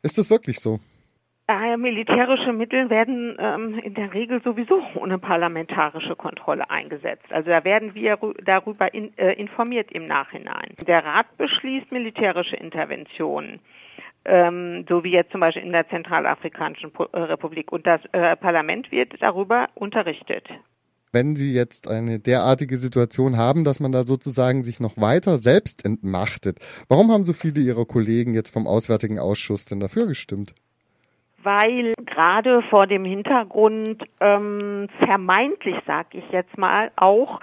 Ist 0.03 0.19
das 0.19 0.29
wirklich 0.29 0.59
so? 0.59 0.81
Äh, 1.47 1.77
militärische 1.77 2.55
Mittel 2.55 2.89
werden 2.89 3.37
ähm, 3.39 3.79
in 3.79 3.93
der 3.93 4.15
Regel 4.15 4.41
sowieso 4.43 4.83
ohne 4.95 5.19
parlamentarische 5.19 6.17
Kontrolle 6.17 6.71
eingesetzt. 6.71 7.27
Also 7.31 7.51
da 7.51 7.65
werden 7.65 7.95
wir 7.95 8.19
darüber 8.43 8.95
in, 8.95 9.17
äh, 9.19 9.33
informiert 9.35 9.93
im 9.93 10.07
Nachhinein. 10.07 10.73
Der 10.87 11.05
Rat 11.05 11.27
beschließt 11.37 11.93
militärische 11.93 12.57
Interventionen. 12.57 13.61
Ähm, 14.25 14.87
so 14.89 15.05
wie 15.05 15.11
jetzt 15.11 15.33
zum 15.33 15.41
Beispiel 15.41 15.65
in 15.65 15.73
der 15.73 15.87
Zentralafrikanischen 15.91 16.91
äh, 17.13 17.19
Republik. 17.19 17.71
Und 17.73 17.87
das 17.87 18.01
äh, 18.13 18.37
Parlament 18.37 18.91
wird 18.91 19.13
darüber 19.21 19.69
unterrichtet. 19.75 20.49
Wenn 21.13 21.37
Sie 21.37 21.53
jetzt 21.53 21.91
eine 21.91 22.21
derartige 22.21 22.79
Situation 22.79 23.37
haben, 23.37 23.65
dass 23.65 23.81
man 23.81 23.93
da 23.93 24.05
sozusagen 24.05 24.65
sich 24.65 24.81
noch 24.81 24.97
weiter 24.97 25.37
selbst 25.37 25.85
entmachtet, 25.85 26.59
warum 26.89 27.13
haben 27.13 27.27
so 27.27 27.35
viele 27.35 27.61
Ihrer 27.61 27.85
Kollegen 27.85 28.33
jetzt 28.33 28.51
vom 28.51 28.67
Auswärtigen 28.67 29.19
Ausschuss 29.19 29.67
denn 29.67 29.81
dafür 29.81 30.07
gestimmt? 30.07 30.55
Weil 31.45 31.93
gerade 32.05 32.63
vor 32.63 32.87
dem 32.87 33.05
Hintergrund 33.05 34.03
ähm, 34.21 34.89
vermeintlich, 34.99 35.77
sag 35.87 36.15
ich 36.15 36.25
jetzt 36.31 36.57
mal, 36.59 36.91
auch 36.97 37.41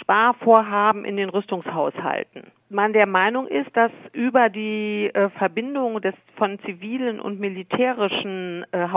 Sparvorhaben 0.00 1.04
in 1.04 1.16
den 1.16 1.28
Rüstungshaushalten. 1.28 2.50
Man 2.72 2.94
der 2.94 3.06
Meinung 3.06 3.46
ist, 3.48 3.76
dass 3.76 3.92
über 4.12 4.48
die 4.48 5.10
äh, 5.12 5.28
Verbindung 5.36 6.00
des 6.00 6.14
von 6.36 6.58
zivilen 6.60 7.20
und 7.20 7.38
militärischen 7.38 8.64
äh, 8.72 8.88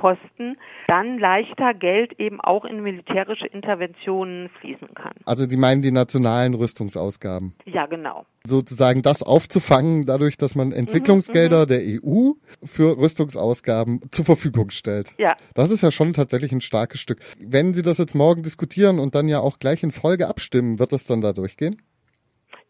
Haushaltsposten 0.00 0.56
dann 0.86 1.18
leichter 1.18 1.74
Geld 1.74 2.18
eben 2.18 2.40
auch 2.40 2.64
in 2.64 2.82
militärische 2.82 3.46
Interventionen 3.46 4.48
fließen 4.60 4.94
kann. 4.94 5.12
Also 5.24 5.48
Sie 5.48 5.56
meinen 5.56 5.82
die 5.82 5.92
nationalen 5.92 6.54
Rüstungsausgaben? 6.54 7.54
Ja, 7.64 7.86
genau. 7.86 8.26
Sozusagen 8.44 9.02
das 9.02 9.22
aufzufangen, 9.22 10.06
dadurch, 10.06 10.36
dass 10.36 10.54
man 10.54 10.72
Entwicklungsgelder 10.72 11.62
mhm, 11.62 11.68
der 11.68 11.80
EU 11.80 12.32
für 12.64 12.96
Rüstungsausgaben 12.98 14.00
zur 14.10 14.24
Verfügung 14.24 14.70
stellt. 14.70 15.12
Ja. 15.18 15.36
Das 15.54 15.70
ist 15.70 15.82
ja 15.82 15.90
schon 15.90 16.12
tatsächlich 16.12 16.52
ein 16.52 16.60
starkes 16.60 17.00
Stück. 17.00 17.20
Wenn 17.38 17.74
Sie 17.74 17.82
das 17.82 17.98
jetzt 17.98 18.14
morgen 18.14 18.42
diskutieren 18.42 18.98
und 18.98 19.14
dann 19.14 19.28
ja 19.28 19.40
auch 19.40 19.58
gleich 19.58 19.82
in 19.82 19.92
Folge 19.92 20.28
abstimmen, 20.28 20.78
wird 20.78 20.92
das 20.92 21.04
dann 21.04 21.20
da 21.20 21.32
durchgehen? 21.32 21.76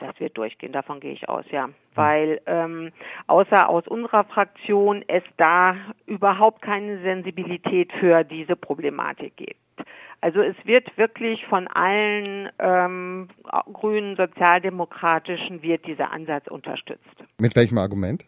Das 0.00 0.18
wird 0.18 0.36
durchgehen, 0.36 0.72
davon 0.72 0.98
gehe 0.98 1.12
ich 1.12 1.28
aus, 1.28 1.44
ja. 1.50 1.68
Weil 1.94 2.40
ähm, 2.46 2.90
außer 3.26 3.68
aus 3.68 3.86
unserer 3.86 4.24
Fraktion 4.24 5.04
es 5.06 5.22
da 5.36 5.76
überhaupt 6.06 6.62
keine 6.62 7.00
Sensibilität 7.02 7.92
für 8.00 8.24
diese 8.24 8.56
Problematik 8.56 9.36
gibt. 9.36 9.56
Also 10.22 10.40
es 10.40 10.56
wird 10.64 10.96
wirklich 10.98 11.46
von 11.46 11.66
allen 11.68 12.50
ähm, 12.58 13.28
grünen, 13.72 14.16
sozialdemokratischen 14.16 15.62
wird 15.62 15.86
dieser 15.86 16.12
Ansatz 16.12 16.46
unterstützt. 16.46 17.24
Mit 17.38 17.56
welchem 17.56 17.78
Argument? 17.78 18.24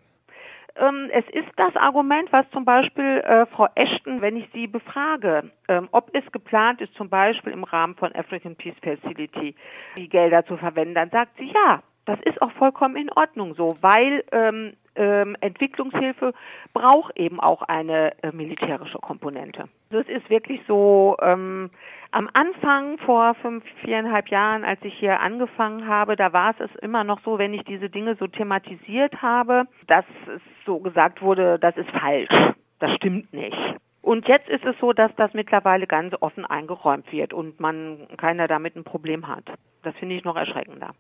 Ähm, 0.77 1.11
es 1.13 1.25
ist 1.33 1.51
das 1.57 1.75
Argument, 1.77 2.33
was 2.33 2.49
zum 2.51 2.65
Beispiel 2.65 3.19
äh, 3.21 3.47
Frau 3.47 3.69
Ashton, 3.75 4.21
wenn 4.21 4.37
ich 4.37 4.49
sie 4.53 4.67
befrage, 4.67 5.51
ähm, 5.69 5.89
ob 5.93 6.11
es 6.15 6.25
geplant 6.33 6.81
ist, 6.81 6.95
zum 6.95 7.09
Beispiel 7.09 7.53
im 7.53 7.65
Rahmen 7.65 7.95
von 7.97 8.15
African 8.15 8.57
Peace 8.57 8.77
Facility 8.83 9.55
die 9.97 10.09
Gelder 10.09 10.45
zu 10.47 10.57
verwenden, 10.57 10.95
dann 10.95 11.11
sagt 11.11 11.37
sie 11.39 11.53
ja. 11.53 11.83
Das 12.05 12.19
ist 12.25 12.41
auch 12.43 12.53
vollkommen 12.53 12.97
in 12.97 13.11
Ordnung 13.11 13.55
so, 13.55 13.77
weil 13.81 14.25
ähm, 14.33 14.73
ähm, 14.97 15.37
Entwicklungshilfe 15.41 16.35
braucht 16.73 17.17
eben 17.19 17.41
auch 17.41 17.63
eine 17.63 18.13
äh, 18.23 18.33
militärische 18.33 18.99
Komponente. 18.99 19.69
Das 19.91 20.07
ist 20.09 20.29
wirklich 20.29 20.61
so. 20.67 21.17
Ähm, 21.21 21.71
am 22.15 22.29
Anfang 22.35 22.99
vor 22.99 23.35
fünf, 23.37 23.65
viereinhalb 23.83 24.29
Jahren, 24.29 24.65
als 24.65 24.81
ich 24.83 24.93
hier 24.99 25.21
angefangen 25.21 25.89
habe, 25.89 26.15
da 26.15 26.35
war 26.35 26.55
es 26.59 26.75
immer 26.83 27.05
noch 27.05 27.21
so, 27.25 27.39
wenn 27.39 27.55
ich 27.55 27.63
diese 27.65 27.89
Dinge 27.89 28.17
so 28.17 28.27
thematisiert 28.27 29.23
habe, 29.23 29.65
dass 29.87 30.05
es 30.27 30.43
so 30.67 30.79
gesagt 30.79 31.23
wurde, 31.23 31.59
das 31.59 31.75
ist 31.79 31.89
falsch, 31.91 32.29
das 32.81 32.93
stimmt 32.97 33.33
nicht. 33.33 33.57
Und 34.03 34.29
jetzt 34.29 34.49
ist 34.51 34.65
es 34.65 34.77
so, 34.79 34.93
dass 34.93 35.15
das 35.17 35.33
mittlerweile 35.33 35.87
ganz 35.87 36.15
offen 36.21 36.45
eingeräumt 36.45 37.11
wird 37.13 37.33
und 37.33 37.61
man 37.61 38.09
keiner 38.19 38.47
damit 38.47 38.77
ein 38.77 38.85
Problem 38.85 39.27
hat. 39.27 39.45
Das 39.83 39.95
finde 39.97 40.17
ich 40.17 40.25
noch 40.25 40.37
erschreckender. 40.37 40.91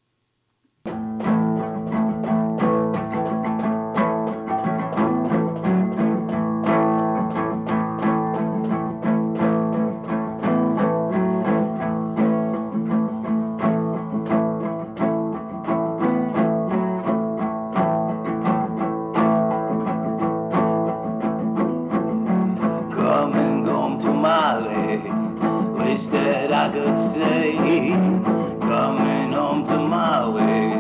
I 26.62 26.68
could 26.68 26.96
say, 27.12 27.56
coming 28.60 29.32
home 29.32 29.66
to 29.66 29.76
my 29.78 30.28
way. 30.28 30.71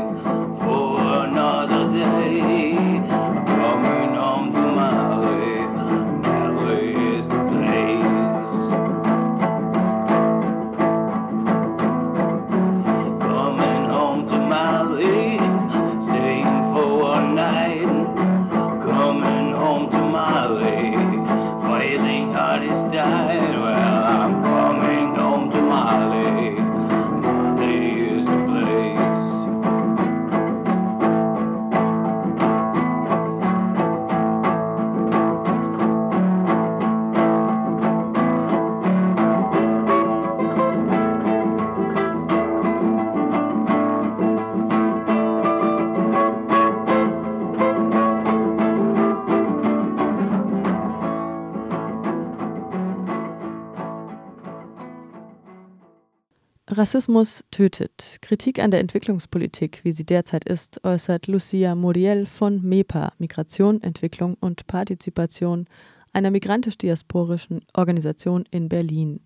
Rassismus 56.76 57.44
tötet. 57.50 58.18
Kritik 58.22 58.58
an 58.58 58.70
der 58.70 58.80
Entwicklungspolitik, 58.80 59.80
wie 59.84 59.92
sie 59.92 60.04
derzeit 60.04 60.48
ist, 60.48 60.82
äußert 60.84 61.26
Lucia 61.26 61.74
Muriel 61.74 62.24
von 62.24 62.62
MEPA, 62.62 63.12
Migration, 63.18 63.82
Entwicklung 63.82 64.36
und 64.40 64.66
Partizipation, 64.66 65.66
einer 66.14 66.30
migrantisch-diasporischen 66.30 67.60
Organisation 67.74 68.44
in 68.50 68.70
Berlin. 68.70 69.20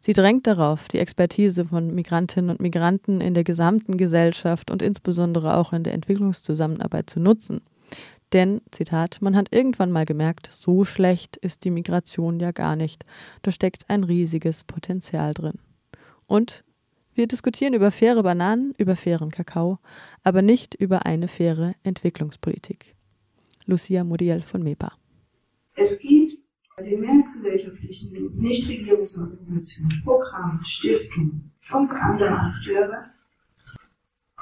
Sie 0.00 0.12
drängt 0.12 0.46
darauf, 0.46 0.88
die 0.88 0.98
Expertise 0.98 1.64
von 1.64 1.94
Migrantinnen 1.94 2.50
und 2.50 2.60
Migranten 2.60 3.20
in 3.20 3.34
der 3.34 3.44
gesamten 3.44 3.96
Gesellschaft 3.96 4.70
und 4.70 4.82
insbesondere 4.82 5.56
auch 5.56 5.72
in 5.72 5.84
der 5.84 5.94
Entwicklungszusammenarbeit 5.94 7.08
zu 7.08 7.20
nutzen. 7.20 7.62
Denn, 8.32 8.60
Zitat, 8.70 9.22
man 9.22 9.36
hat 9.36 9.48
irgendwann 9.50 9.92
mal 9.92 10.04
gemerkt, 10.04 10.50
so 10.52 10.84
schlecht 10.84 11.36
ist 11.38 11.64
die 11.64 11.70
Migration 11.70 12.38
ja 12.38 12.50
gar 12.50 12.76
nicht. 12.76 13.04
Da 13.42 13.50
steckt 13.50 13.88
ein 13.88 14.04
riesiges 14.04 14.64
Potenzial 14.64 15.32
drin. 15.34 15.58
Und 16.26 16.64
wir 17.14 17.26
diskutieren 17.26 17.74
über 17.74 17.90
faire 17.90 18.22
Bananen, 18.22 18.74
über 18.78 18.96
fairen 18.96 19.30
Kakao, 19.30 19.78
aber 20.22 20.42
nicht 20.42 20.74
über 20.74 21.06
eine 21.06 21.28
faire 21.28 21.74
Entwicklungspolitik. 21.82 22.94
Lucia 23.66 24.04
Modiel 24.04 24.42
von 24.42 24.62
MEPA. 24.62 24.92
Es 25.74 26.00
gibt 26.00 26.38
bei 26.76 26.82
den 26.82 27.00
mehrheitsgesellschaftlichen 27.00 28.36
Nichtregierungsorganisationen, 28.36 30.02
Programmen, 30.04 30.64
Stiftungen 30.64 31.52
und 31.72 31.90
andere 31.90 32.30
Akteure 32.30 33.12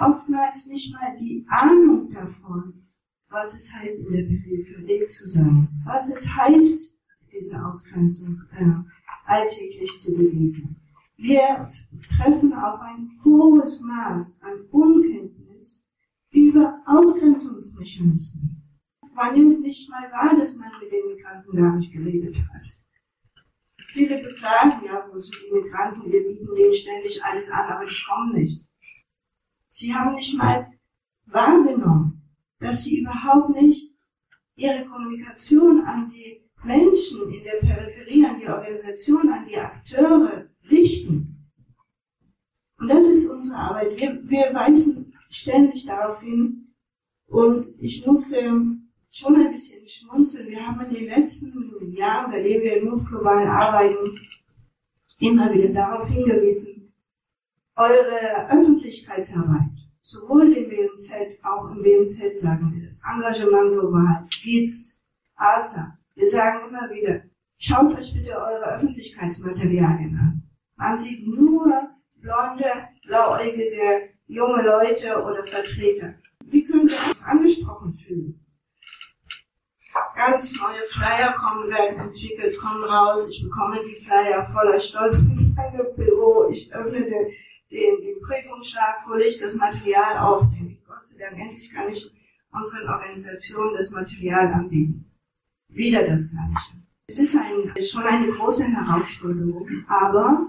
oftmals 0.01 0.67
nicht 0.69 0.93
mal 0.95 1.17
die 1.19 1.45
Ahnung 1.49 2.09
davon, 2.11 2.87
was 3.31 3.55
es 3.55 3.75
heißt, 3.75 4.07
in 4.07 4.13
der 4.13 4.23
Peripherie 4.23 5.07
zu 5.07 5.29
sein, 5.29 5.69
was 5.85 6.11
es 6.11 6.35
heißt, 6.37 6.99
diese 7.33 7.65
Ausgrenzung 7.65 8.43
äh, 8.51 8.73
alltäglich 9.27 9.99
zu 9.99 10.17
begegnen. 10.17 10.80
Wir 11.23 11.69
treffen 12.17 12.55
auf 12.55 12.81
ein 12.81 13.21
hohes 13.23 13.83
Maß 13.83 14.39
an 14.41 14.67
Unkenntnis 14.71 15.85
über 16.31 16.83
Ausgrenzungsmechanismen. 16.87 18.63
Man 19.13 19.35
nimmt 19.35 19.61
nicht 19.61 19.91
mal 19.91 20.11
wahr, 20.13 20.35
dass 20.39 20.57
man 20.57 20.71
mit 20.81 20.91
den 20.91 21.09
Migranten 21.09 21.55
gar 21.55 21.77
nicht 21.77 21.93
geredet 21.93 22.39
hat. 22.55 22.65
Viele 23.89 24.23
beklagen 24.23 24.81
ja, 24.87 25.07
wo 25.13 25.19
sind 25.19 25.37
die 25.45 25.53
Migranten, 25.53 26.11
wir 26.11 26.27
bieten 26.27 26.55
denen 26.57 26.73
ständig 26.73 27.23
alles 27.23 27.51
an, 27.51 27.69
aber 27.69 27.85
die 27.85 28.03
kommen 28.09 28.33
nicht. 28.33 28.65
Sie 29.67 29.95
haben 29.95 30.15
nicht 30.15 30.39
mal 30.39 30.73
wahrgenommen, 31.27 32.33
dass 32.61 32.85
sie 32.85 33.03
überhaupt 33.03 33.51
nicht 33.51 33.95
ihre 34.57 34.87
Kommunikation 34.87 35.85
an 35.85 36.09
die 36.09 36.49
Menschen 36.65 37.31
in 37.31 37.45
der 37.45 37.61
Peripherie, 37.61 38.25
an 38.25 38.41
die 38.41 38.49
Organisation, 38.49 39.31
an 39.31 39.45
die 39.45 39.57
Akteure 39.59 40.50
richten. 40.71 41.51
Und 42.79 42.89
das 42.89 43.09
ist 43.09 43.31
unsere 43.31 43.59
Arbeit. 43.59 44.01
Wir, 44.01 44.21
wir 44.25 44.55
weisen 44.55 45.13
ständig 45.29 45.87
darauf 45.87 46.21
hin. 46.23 46.75
Und 47.27 47.65
ich 47.81 48.07
musste 48.07 48.41
schon 49.11 49.37
ein 49.37 49.51
bisschen 49.51 49.87
schmunzeln. 49.87 50.49
Wir 50.49 50.67
haben 50.67 50.81
in 50.87 50.95
den 50.95 51.09
letzten 51.09 51.75
Jahren, 51.93 52.31
seitdem 52.31 52.63
wir 52.63 52.77
in 52.77 52.89
Move 52.89 53.05
Global 53.05 53.47
arbeiten, 53.47 54.19
immer 55.19 55.53
wieder 55.53 55.69
darauf 55.69 56.09
hingewiesen, 56.09 56.93
eure 57.77 58.49
Öffentlichkeitsarbeit, 58.51 59.89
sowohl 60.01 60.53
im 60.53 60.69
BMZ, 60.69 61.13
auch 61.43 61.71
im 61.71 61.83
BMZ 61.83 62.39
sagen 62.39 62.73
wir 62.75 62.85
das, 62.85 63.03
Engagement 63.05 63.73
Global, 63.73 64.27
GITS, 64.43 65.03
ASA, 65.37 65.99
wir 66.15 66.27
sagen 66.27 66.69
immer 66.69 66.91
wieder, 66.91 67.23
schaut 67.57 67.97
euch 67.97 68.13
bitte 68.13 68.33
eure 68.33 68.75
Öffentlichkeitsmaterialien 68.75 70.19
an. 70.19 70.30
Man 70.81 70.97
sieht 70.97 71.27
nur 71.29 71.71
blonde, 72.15 72.89
blauäugige, 73.07 74.15
junge 74.27 74.63
Leute 74.63 75.23
oder 75.23 75.45
Vertreter. 75.45 76.15
Wie 76.47 76.65
können 76.65 76.89
wir 76.89 76.97
uns 77.11 77.23
angesprochen 77.23 77.93
fühlen? 77.93 78.43
Ganz 80.15 80.59
neue 80.59 80.83
Flyer 80.85 81.35
kommen, 81.35 81.69
werden 81.69 81.99
entwickelt, 81.99 82.57
kommen 82.59 82.83
raus. 82.85 83.29
Ich 83.29 83.43
bekomme 83.43 83.77
die 83.87 83.95
Flyer 83.95 84.43
voller 84.43 84.81
Stolz 84.81 85.19
in 85.19 85.53
meinem 85.55 85.95
Büro. 85.97 86.49
Ich 86.51 86.75
öffne 86.75 87.01
den, 87.01 87.27
den, 87.71 88.01
den 88.01 88.21
Prüfungsschlag, 88.23 89.07
hole 89.07 89.23
ich 89.23 89.39
das 89.39 89.57
Material 89.57 90.17
auf. 90.17 90.49
Denke 90.49 90.73
ich, 90.73 90.85
Gott 90.87 91.05
sei 91.05 91.19
Dank, 91.19 91.39
endlich 91.39 91.75
kann 91.75 91.91
ich 91.91 92.11
unseren 92.53 92.89
Organisationen 92.89 93.75
das 93.75 93.91
Material 93.91 94.47
anbieten. 94.55 95.13
Wieder 95.69 96.07
das 96.07 96.31
Gleiche. 96.31 96.81
Es 97.07 97.19
ist 97.19 97.37
ein, 97.37 97.75
schon 97.85 98.05
eine 98.05 98.33
große 98.33 98.65
Herausforderung, 98.65 99.69
aber 99.87 100.47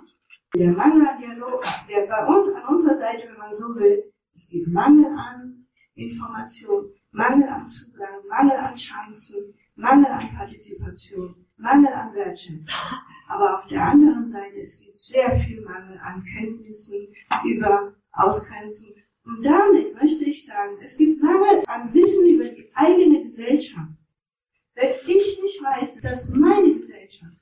der 0.55 0.71
Mangel 0.71 1.07
an 1.07 1.17
Dialog, 1.19 1.63
der 1.89 2.07
bei 2.07 2.25
uns, 2.25 2.49
an 2.49 2.67
unserer 2.67 2.95
Seite, 2.95 3.27
wenn 3.27 3.37
man 3.37 3.51
so 3.51 3.75
will, 3.75 4.03
es 4.33 4.49
gibt 4.49 4.67
Mangel 4.67 5.05
an 5.05 5.67
Information, 5.95 6.89
Mangel 7.11 7.47
an 7.47 7.67
Zugang, 7.67 8.25
Mangel 8.27 8.57
an 8.57 8.75
Chancen, 8.75 9.53
Mangel 9.75 10.11
an 10.11 10.35
Partizipation, 10.35 11.45
Mangel 11.57 11.93
an 11.93 12.13
Wertschätzung. 12.13 12.75
Aber 13.27 13.55
auf 13.55 13.67
der 13.67 13.81
anderen 13.81 14.25
Seite, 14.25 14.59
es 14.59 14.81
gibt 14.81 14.97
sehr 14.97 15.31
viel 15.31 15.61
Mangel 15.61 15.97
an 15.99 16.23
Kenntnissen 16.23 17.07
über 17.45 17.93
Ausgrenzung. 18.11 18.95
Und 19.23 19.45
damit 19.45 19.93
möchte 19.93 20.25
ich 20.25 20.45
sagen, 20.45 20.77
es 20.81 20.97
gibt 20.97 21.21
Mangel 21.21 21.63
an 21.67 21.93
Wissen 21.93 22.29
über 22.29 22.45
die 22.45 22.69
eigene 22.73 23.21
Gesellschaft. 23.21 23.93
Wenn 24.75 24.91
ich 25.05 25.39
nicht 25.41 25.63
weiß, 25.63 26.01
dass 26.01 26.29
meine 26.29 26.73
Gesellschaft 26.73 27.40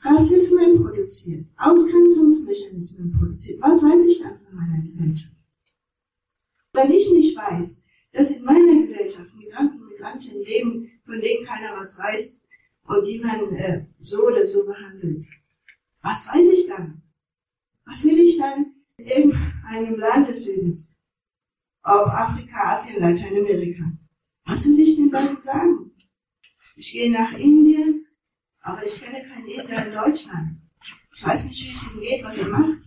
Rassismen 0.00 0.80
produziert, 0.82 1.46
Ausgrenzungsmechanismen 1.56 3.12
produziert. 3.18 3.60
Was 3.60 3.82
weiß 3.82 4.04
ich 4.04 4.20
dann 4.20 4.38
von 4.38 4.54
meiner 4.54 4.82
Gesellschaft? 4.82 5.34
Wenn 6.72 6.92
ich 6.92 7.10
nicht 7.10 7.36
weiß, 7.36 7.84
dass 8.12 8.30
in 8.30 8.44
meiner 8.44 8.80
Gesellschaft 8.80 9.34
Migranten 9.36 9.82
und 9.82 9.88
Migrantinnen 9.88 10.44
leben, 10.44 10.90
von 11.04 11.20
denen 11.20 11.44
keiner 11.44 11.76
was 11.76 11.98
weiß 11.98 12.42
und 12.84 13.06
die 13.06 13.18
man 13.18 13.52
äh, 13.52 13.86
so 13.98 14.26
oder 14.26 14.44
so 14.44 14.64
behandelt, 14.64 15.26
was 16.02 16.28
weiß 16.28 16.46
ich 16.46 16.68
dann? 16.68 17.02
Was 17.84 18.04
will 18.04 18.18
ich 18.18 18.38
dann 18.38 18.74
in 18.98 19.34
einem 19.66 19.98
Land 19.98 20.28
des 20.28 20.44
Südens? 20.44 20.94
Ob 21.82 22.06
Afrika, 22.06 22.72
Asien, 22.72 23.00
Lateinamerika. 23.00 23.84
Was 24.44 24.68
will 24.68 24.78
ich 24.78 24.96
den 24.96 25.10
Leuten 25.10 25.40
sagen? 25.40 25.92
Ich 26.76 26.92
gehe 26.92 27.10
nach 27.10 27.32
Indien, 27.32 27.97
aber 28.68 28.84
ich 28.84 29.00
kenne 29.00 29.26
keinen 29.26 29.46
Inder 29.46 29.86
in 29.86 29.92
Deutschland. 29.94 30.60
Ich 31.14 31.26
weiß 31.26 31.46
nicht, 31.46 31.64
wie 31.64 31.72
es 31.72 31.94
ihm 31.94 32.00
geht, 32.02 32.22
was 32.22 32.38
er 32.38 32.48
macht. 32.50 32.78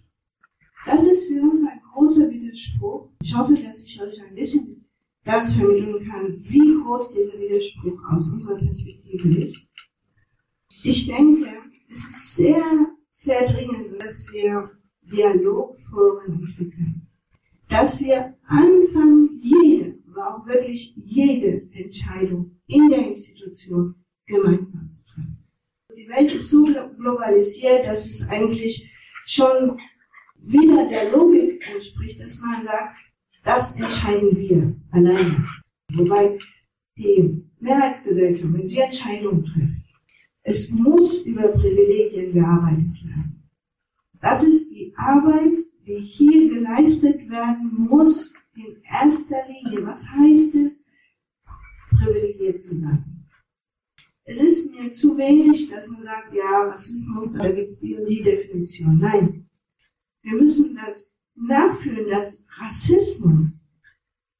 Das 0.86 1.06
ist 1.06 1.28
für 1.28 1.41
uns 1.41 1.65
ein 1.65 1.82
großer 1.91 2.30
Widerspruch. 2.30 3.10
Ich 3.22 3.36
hoffe, 3.36 3.56
dass 3.56 3.84
ich 3.84 4.00
euch 4.02 4.22
ein 4.24 4.36
bisschen 4.36 4.86
das 5.24 5.56
vermitteln 5.56 6.08
kann, 6.08 6.36
wie 6.38 6.82
groß 6.82 7.13
dieser 7.13 7.39
Widerspruch 7.39 8.00
aus 8.12 8.30
unserer 8.30 8.60
Perspektive 8.60 9.39
ist. 9.39 9.67
Ich 10.84 11.08
denke, 11.08 11.48
es 11.89 12.10
ist 12.10 12.36
sehr, 12.36 12.88
sehr 13.10 13.46
dringend, 13.48 14.00
dass 14.00 14.32
wir 14.32 14.70
Dialogforen 15.02 16.44
entwickeln. 16.44 17.08
Dass 17.67 18.02
wir 18.02 18.38
anfangen, 18.46 19.30
jede, 19.36 20.00
aber 20.10 20.36
auch 20.36 20.48
wirklich 20.48 20.94
jede 20.96 21.70
Entscheidung 21.74 22.60
in 22.67 22.88
der 22.88 23.08
Institution 23.08 23.96
gemeinsam 24.26 24.91
zu 24.91 25.06
treffen. 25.06 25.41
Die 26.02 26.10
Welt 26.10 26.34
ist 26.34 26.50
so 26.50 26.64
globalisiert, 26.98 27.86
dass 27.86 28.10
es 28.10 28.28
eigentlich 28.30 28.92
schon 29.24 29.80
wieder 30.42 30.88
der 30.90 31.12
Logik 31.12 31.64
entspricht, 31.70 32.20
dass 32.20 32.42
man 32.42 32.60
sagt, 32.60 32.96
das 33.44 33.80
entscheiden 33.80 34.36
wir 34.36 34.76
alleine. 34.90 35.46
Wobei 35.94 36.40
die 36.98 37.44
Mehrheitsgesellschaft, 37.60 38.52
wenn 38.52 38.66
sie 38.66 38.80
Entscheidungen 38.80 39.44
trifft, 39.44 39.78
es 40.42 40.72
muss 40.72 41.24
über 41.28 41.50
Privilegien 41.50 42.34
gearbeitet 42.34 43.06
werden. 43.06 43.48
Das 44.20 44.44
ist 44.44 44.74
die 44.74 44.92
Arbeit, 44.96 45.60
die 45.86 46.00
hier 46.00 46.52
geleistet 46.52 47.30
werden 47.30 47.76
muss, 47.78 48.38
in 48.56 48.82
erster 48.92 49.38
Linie. 49.48 49.86
Was 49.86 50.10
heißt 50.10 50.56
es, 50.56 50.88
privilegiert 51.92 52.60
zu 52.60 52.76
sein? 52.76 53.11
Es 54.32 54.39
ist 54.39 54.74
mir 54.74 54.89
zu 54.89 55.17
wenig, 55.17 55.70
dass 55.70 55.89
man 55.89 56.02
sagt, 56.02 56.34
ja, 56.34 56.63
Rassismus, 56.63 57.34
da 57.34 57.52
gibt 57.52 57.67
es 57.67 57.82
die 57.82 57.98
und 57.98 58.06
die 58.06 58.22
Definition. 58.22 58.98
Nein. 58.98 59.50
Wir 60.22 60.39
müssen 60.39 60.74
das 60.74 61.17
nachfühlen, 61.36 62.10
dass 62.10 62.48
Rassismus, 62.62 63.65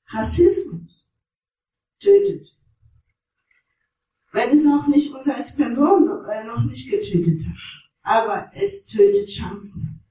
Rassismus 0.08 1.10
tötet. 2.00 2.58
Wenn 4.32 4.52
es 4.52 4.66
auch 4.66 4.88
nicht 4.88 5.14
uns 5.14 5.28
als 5.28 5.58
Person 5.58 6.08
äh, 6.26 6.46
noch 6.46 6.64
nicht 6.64 6.90
getötet 6.90 7.46
hat. 7.46 7.58
Aber 8.04 8.50
es 8.54 8.86
tötet 8.86 9.28
Chancen. 9.28 10.06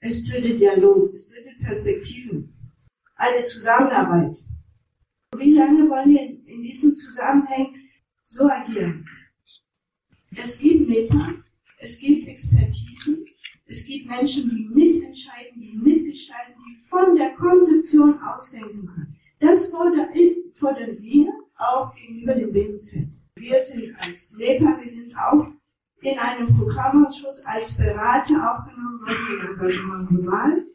Es 0.00 0.24
tötet 0.24 0.58
Dialog. 0.58 1.14
Es 1.14 1.28
tötet 1.28 1.60
Perspektiven. 1.60 2.74
Eine 3.14 3.44
Zusammenarbeit. 3.44 4.36
Wie 5.36 5.54
lange 5.54 5.88
wollen 5.88 6.10
wir 6.10 6.22
in 6.22 6.60
diesen 6.60 6.96
Zusammenhängen 6.96 7.88
so 8.22 8.48
agieren. 8.48 9.06
Es 10.34 10.60
gibt 10.60 10.88
NEPA, 10.88 11.34
es 11.78 12.00
gibt 12.00 12.26
Expertisen, 12.26 13.24
Es 13.66 13.86
gibt 13.86 14.06
Menschen, 14.06 14.50
die 14.50 14.68
mitentscheiden, 14.68 15.58
die 15.58 15.72
mitgestalten, 15.72 16.54
die 16.66 16.88
von 16.88 17.14
der 17.16 17.34
Konzeption 17.34 18.18
ausdenken 18.20 18.86
können. 18.86 19.16
Das 19.38 19.70
fordern 19.70 20.98
wir 21.00 21.32
auch 21.56 21.94
gegenüber 21.94 22.34
dem 22.34 22.52
BMZ. 22.52 23.08
Wir 23.36 23.60
sind 23.60 23.94
als 23.98 24.36
LEPA, 24.38 24.78
wir 24.80 24.90
sind 24.90 25.14
auch 25.16 25.46
in 26.02 26.18
einem 26.18 26.54
Programmausschuss 26.56 27.44
als 27.46 27.76
Berater 27.76 28.52
aufgenommen 28.52 29.00
worden 29.00 29.40
in 29.40 29.46
Engagement 29.48 30.08
Global, 30.08 30.66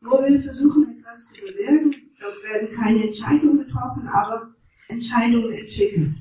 wo 0.00 0.18
wir 0.22 0.40
versuchen, 0.40 0.98
etwas 0.98 1.32
zu 1.32 1.40
bewirken. 1.40 1.94
Dort 2.20 2.44
werden 2.44 2.76
keine 2.76 3.04
Entscheidungen 3.04 3.58
getroffen, 3.58 4.08
aber 4.08 4.54
Entscheidungen 4.88 5.52
entwickelt. 5.52 6.14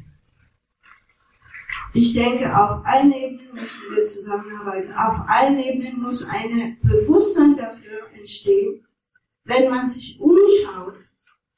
Ich 1.97 2.13
denke, 2.13 2.55
auf 2.55 2.85
allen 2.85 3.11
Ebenen 3.11 3.55
müssen 3.55 3.81
wir 3.89 4.05
zusammenarbeiten. 4.05 4.93
Auf 4.93 5.19
allen 5.29 5.57
Ebenen 5.57 5.99
muss 5.99 6.29
ein 6.29 6.77
Bewusstsein 6.83 7.57
dafür 7.57 8.07
entstehen, 8.15 8.85
wenn 9.45 9.71
man 9.71 9.89
sich 9.89 10.19
umschaut 10.19 10.93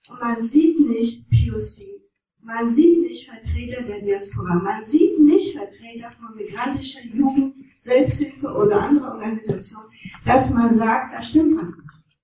und 0.07 0.19
man 0.21 0.39
sieht 0.39 0.79
nicht 0.79 1.29
POC, 1.29 2.01
man 2.41 2.69
sieht 2.69 3.01
nicht 3.01 3.29
Vertreter 3.29 3.83
der 3.83 3.99
Diaspora, 3.99 4.55
man 4.63 4.81
sieht 4.81 5.19
nicht 5.19 5.57
Vertreter 5.57 6.09
von 6.09 6.33
migrantischer 6.37 7.03
Jugend, 7.03 7.55
Selbsthilfe 7.75 8.47
oder 8.47 8.79
andere 8.79 9.11
Organisationen, 9.11 9.89
dass 10.23 10.53
man 10.53 10.73
sagt, 10.73 11.15
da 11.15 11.21
stimmt 11.21 11.61
was 11.61 11.79
nicht. 11.79 12.17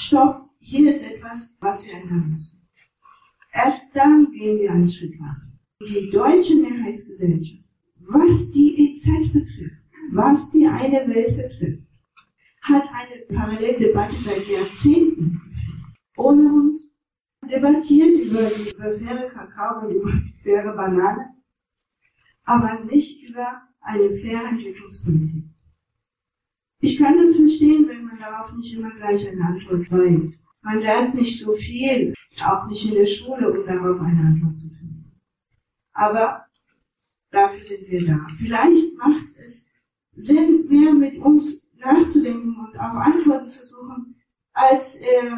Stopp, 0.00 0.48
hier 0.60 0.88
ist 0.90 1.02
etwas, 1.02 1.56
was 1.58 1.88
wir 1.88 1.94
ändern 1.94 2.30
müssen. 2.30 2.68
Erst 3.52 3.96
dann 3.96 4.30
gehen 4.30 4.60
wir 4.60 4.70
einen 4.70 4.88
Schritt 4.88 5.18
weiter 5.18 5.45
die 5.80 6.10
deutsche 6.10 6.56
Mehrheitsgesellschaft, 6.56 7.62
was 8.10 8.50
die 8.50 8.90
EZ 8.90 9.32
betrifft, 9.32 9.84
was 10.12 10.50
die 10.50 10.66
eine 10.66 11.06
Welt 11.08 11.36
betrifft, 11.36 11.86
hat 12.62 12.84
eine 12.92 13.22
Paralleldebatte 13.26 14.16
seit 14.16 14.46
Jahrzehnten. 14.46 15.40
Ohne 16.16 16.52
uns 16.52 16.92
debattieren 17.48 18.20
über, 18.20 18.50
über 18.50 18.92
faire 18.92 19.28
Kakao 19.30 19.86
und 19.86 19.94
über 19.94 20.12
faire 20.34 20.72
Banane, 20.74 21.34
aber 22.44 22.84
nicht 22.84 23.28
über 23.28 23.62
eine 23.80 24.10
faire 24.10 24.48
Entwicklungspolitik. 24.48 25.44
Ich 26.80 26.98
kann 26.98 27.16
das 27.16 27.36
verstehen, 27.36 27.86
wenn 27.88 28.04
man 28.04 28.18
darauf 28.18 28.52
nicht 28.54 28.74
immer 28.74 28.94
gleich 28.96 29.28
eine 29.28 29.44
Antwort 29.44 29.90
weiß. 29.90 30.46
Man 30.62 30.80
lernt 30.80 31.14
nicht 31.14 31.38
so 31.38 31.52
viel, 31.52 32.14
auch 32.42 32.68
nicht 32.68 32.88
in 32.88 32.94
der 32.94 33.06
Schule, 33.06 33.50
um 33.50 33.66
darauf 33.66 34.00
eine 34.00 34.20
Antwort 34.20 34.58
zu 34.58 34.68
finden. 34.68 34.95
Aber 35.96 36.46
dafür 37.30 37.62
sind 37.62 37.88
wir 37.88 38.06
da. 38.06 38.26
Vielleicht 38.36 38.96
macht 38.98 39.22
es 39.42 39.70
Sinn, 40.12 40.66
mehr 40.68 40.92
mit 40.92 41.18
uns 41.18 41.70
nachzudenken 41.78 42.56
und 42.58 42.78
auf 42.78 42.94
Antworten 42.96 43.48
zu 43.48 43.64
suchen, 43.64 44.16
als 44.52 45.00
äh, 45.00 45.30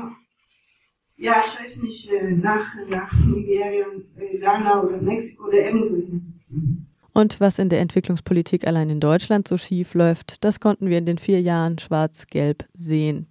ja, 1.16 1.34
ich 1.44 1.60
weiß 1.60 1.82
nicht, 1.82 2.10
äh, 2.10 2.30
nach, 2.32 2.74
nach 2.88 3.12
Nigeria, 3.26 3.86
äh, 4.16 4.38
Ghana 4.38 4.82
oder 4.82 5.00
Mexiko 5.00 5.46
oder 5.46 5.58
irgendwo 5.66 5.96
hinzufliegen. 5.96 6.86
Und 7.12 7.40
was 7.40 7.58
in 7.58 7.68
der 7.68 7.80
Entwicklungspolitik 7.80 8.66
allein 8.66 8.90
in 8.90 9.00
Deutschland 9.00 9.48
so 9.48 9.58
schief 9.58 9.94
läuft, 9.94 10.44
das 10.44 10.60
konnten 10.60 10.88
wir 10.88 10.98
in 10.98 11.06
den 11.06 11.18
vier 11.18 11.40
Jahren 11.40 11.78
schwarz-gelb 11.78 12.64
sehen. 12.74 13.26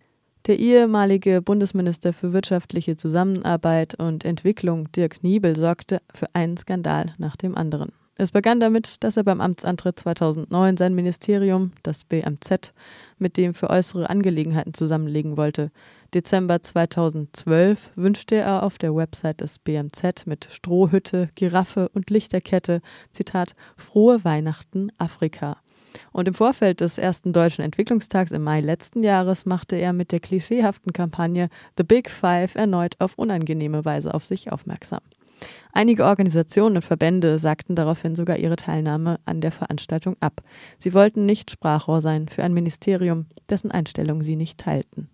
Der 0.48 0.60
ehemalige 0.60 1.42
Bundesminister 1.42 2.14
für 2.14 2.32
wirtschaftliche 2.32 2.96
Zusammenarbeit 2.96 3.96
und 3.96 4.24
Entwicklung 4.24 4.90
Dirk 4.94 5.22
Niebel 5.22 5.58
sorgte 5.58 6.02
für 6.14 6.34
einen 6.34 6.56
Skandal 6.56 7.14
nach 7.18 7.36
dem 7.36 7.58
anderen. 7.58 7.92
Es 8.16 8.32
begann 8.32 8.62
damit, 8.62 9.04
dass 9.04 9.18
er 9.18 9.26
beim 9.26 9.42
Amtsantritt 9.42 10.00
2009 10.00 10.78
sein 10.78 10.96
Ministerium, 10.96 11.72
das 11.84 12.06
BMZ, 12.06 12.74
mit 13.20 13.36
dem 13.36 13.54
für 13.54 13.70
äußere 13.70 14.10
Angelegenheiten 14.10 14.74
zusammenlegen 14.74 15.36
wollte. 15.36 15.70
Dezember 16.14 16.64
2012 16.64 17.92
wünschte 17.96 18.36
er 18.36 18.64
auf 18.64 18.78
der 18.78 18.96
Website 18.96 19.42
des 19.42 19.60
BMZ 19.60 20.26
mit 20.28 20.48
Strohhütte, 20.50 21.30
Giraffe 21.36 21.90
und 21.90 22.10
Lichterkette, 22.10 22.82
Zitat, 23.12 23.54
frohe 23.76 24.24
Weihnachten 24.24 24.94
Afrika. 24.98 25.58
Und 26.12 26.28
im 26.28 26.34
Vorfeld 26.34 26.82
des 26.82 26.98
ersten 26.98 27.34
deutschen 27.34 27.64
Entwicklungstags 27.64 28.32
im 28.32 28.44
Mai 28.44 28.62
letzten 28.62 29.04
Jahres 29.04 29.46
machte 29.46 29.76
er 29.76 29.94
mit 29.94 30.12
der 30.12 30.20
klischeehaften 30.20 30.94
Kampagne 30.94 31.50
The 31.78 31.84
Big 31.84 32.10
Five 32.10 32.56
erneut 32.56 32.96
auf 33.00 33.18
unangenehme 33.18 33.86
Weise 33.86 34.14
auf 34.14 34.26
sich 34.26 34.52
aufmerksam. 34.52 35.02
Einige 35.74 36.06
Organisationen 36.06 36.78
und 36.78 36.82
Verbände 36.82 37.38
sagten 37.38 37.76
daraufhin 37.76 38.16
sogar 38.16 38.38
ihre 38.38 38.56
Teilnahme 38.56 39.18
an 39.26 39.42
der 39.42 39.52
Veranstaltung 39.52 40.16
ab. 40.20 40.42
Sie 40.80 40.94
wollten 40.94 41.26
nicht 41.26 41.52
Sprachrohr 41.52 42.02
sein 42.02 42.28
für 42.28 42.44
ein 42.44 42.54
Ministerium, 42.54 43.28
dessen 43.50 43.72
Einstellung 43.72 44.24
sie 44.24 44.36
nicht 44.36 44.60
teilten. 44.60 45.10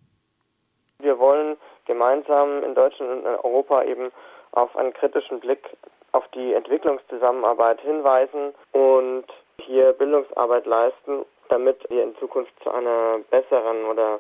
Wir 0.99 1.19
wollen 1.19 1.57
gemeinsam 1.85 2.63
in 2.63 2.75
Deutschland 2.75 3.11
und 3.11 3.19
in 3.19 3.25
Europa 3.25 3.83
eben 3.83 4.11
auf 4.51 4.75
einen 4.77 4.93
kritischen 4.93 5.39
Blick 5.41 5.75
auf 6.13 6.23
die 6.33 6.53
Entwicklungszusammenarbeit 6.53 7.81
hinweisen 7.81 8.53
und 8.71 9.25
hier 9.65 9.93
Bildungsarbeit 9.93 10.65
leisten, 10.65 11.25
damit 11.49 11.77
wir 11.89 12.03
in 12.03 12.15
Zukunft 12.17 12.51
zu 12.63 12.71
einer 12.71 13.19
besseren 13.29 13.85
oder 13.85 14.19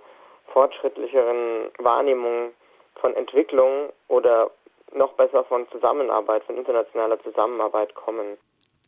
fortschrittlicheren 0.51 1.71
Wahrnehmung 1.79 2.51
von 2.95 3.15
Entwicklung 3.15 3.89
oder 4.07 4.51
noch 4.93 5.13
besser 5.13 5.43
von 5.45 5.67
Zusammenarbeit, 5.71 6.43
von 6.43 6.57
internationaler 6.57 7.19
Zusammenarbeit 7.23 7.95
kommen. 7.95 8.37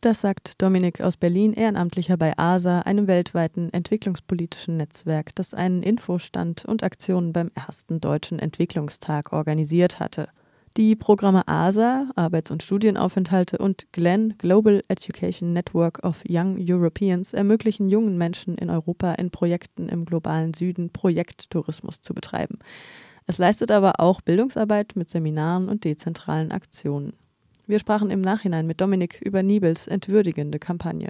Das 0.02 0.20
sagt 0.20 0.60
Dominik 0.62 1.00
aus 1.00 1.16
Berlin, 1.16 1.54
Ehrenamtlicher 1.54 2.16
bei 2.16 2.32
ASA, 2.36 2.82
einem 2.82 3.08
weltweiten 3.08 3.72
entwicklungspolitischen 3.72 4.76
Netzwerk, 4.76 5.34
das 5.34 5.54
einen 5.54 5.82
Infostand 5.82 6.64
und 6.66 6.82
Aktionen 6.82 7.32
beim 7.32 7.50
ersten 7.54 8.00
Deutschen 8.00 8.38
Entwicklungstag 8.38 9.32
organisiert 9.32 9.98
hatte. 9.98 10.28
Die 10.76 10.94
Programme 10.94 11.42
ASA, 11.46 12.04
Arbeits- 12.16 12.50
und 12.50 12.62
Studienaufenthalte 12.62 13.56
und 13.56 13.90
GLEN, 13.92 14.34
Global 14.36 14.82
Education 14.88 15.54
Network 15.54 16.04
of 16.04 16.22
Young 16.28 16.58
Europeans, 16.60 17.32
ermöglichen 17.32 17.88
jungen 17.88 18.18
Menschen 18.18 18.58
in 18.58 18.68
Europa 18.68 19.14
in 19.14 19.30
Projekten 19.30 19.88
im 19.88 20.04
globalen 20.04 20.52
Süden 20.52 20.92
Projekttourismus 20.92 22.02
zu 22.02 22.12
betreiben. 22.12 22.58
Es 23.26 23.38
leistet 23.38 23.70
aber 23.70 23.94
auch 24.00 24.20
Bildungsarbeit 24.20 24.92
mit 24.96 25.08
Seminaren 25.08 25.70
und 25.70 25.84
dezentralen 25.84 26.52
Aktionen. 26.52 27.14
Wir 27.66 27.78
sprachen 27.78 28.10
im 28.10 28.20
Nachhinein 28.20 28.66
mit 28.66 28.82
Dominik 28.82 29.22
über 29.22 29.42
Nibels 29.42 29.88
entwürdigende 29.88 30.58
Kampagne. 30.58 31.08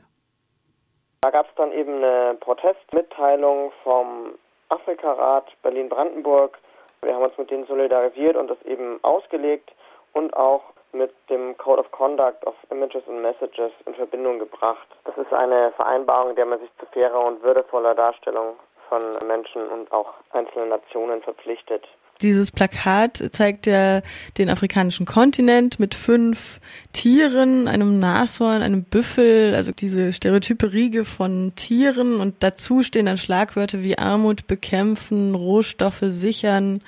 Da 1.22 1.30
gab 1.30 1.48
es 1.48 1.54
dann 1.56 1.72
eben 1.72 2.04
eine 2.04 2.36
Protestmitteilung 2.38 3.72
vom 3.82 4.36
Afrikarat 4.68 5.50
Berlin-Brandenburg, 5.64 6.56
wir 7.02 7.14
haben 7.14 7.24
uns 7.24 7.38
mit 7.38 7.50
denen 7.50 7.66
solidarisiert 7.66 8.36
und 8.36 8.48
das 8.48 8.60
eben 8.62 8.98
ausgelegt 9.02 9.72
und 10.12 10.34
auch 10.36 10.62
mit 10.92 11.12
dem 11.28 11.56
Code 11.58 11.80
of 11.80 11.90
Conduct 11.90 12.46
of 12.46 12.54
Images 12.70 13.02
and 13.08 13.22
Messages 13.22 13.72
in 13.84 13.94
Verbindung 13.94 14.38
gebracht. 14.38 14.86
Das 15.04 15.16
ist 15.18 15.32
eine 15.32 15.72
Vereinbarung, 15.72 16.30
in 16.30 16.36
der 16.36 16.46
man 16.46 16.58
sich 16.58 16.70
zu 16.78 16.86
fairer 16.86 17.24
und 17.24 17.42
würdevoller 17.42 17.94
Darstellung 17.94 18.56
von 18.88 19.18
Menschen 19.26 19.68
und 19.68 19.92
auch 19.92 20.14
einzelnen 20.30 20.70
Nationen 20.70 21.22
verpflichtet. 21.22 21.86
Dieses 22.22 22.50
Plakat 22.50 23.18
zeigt 23.32 23.66
ja 23.66 24.00
den 24.38 24.48
afrikanischen 24.48 25.04
Kontinent 25.04 25.78
mit 25.78 25.94
fünf 25.94 26.60
Tieren, 26.92 27.68
einem 27.68 28.00
Nashorn, 28.00 28.62
einem 28.62 28.84
Büffel, 28.84 29.54
also 29.54 29.72
diese 29.72 30.14
stereotype 30.14 30.72
Riege 30.72 31.04
von 31.04 31.52
Tieren 31.56 32.20
und 32.20 32.42
dazu 32.42 32.82
stehen 32.82 33.04
dann 33.04 33.18
Schlagwörter 33.18 33.80
wie 33.82 33.98
Armut 33.98 34.46
bekämpfen, 34.46 35.34
Rohstoffe 35.34 36.00
sichern. 36.00 36.80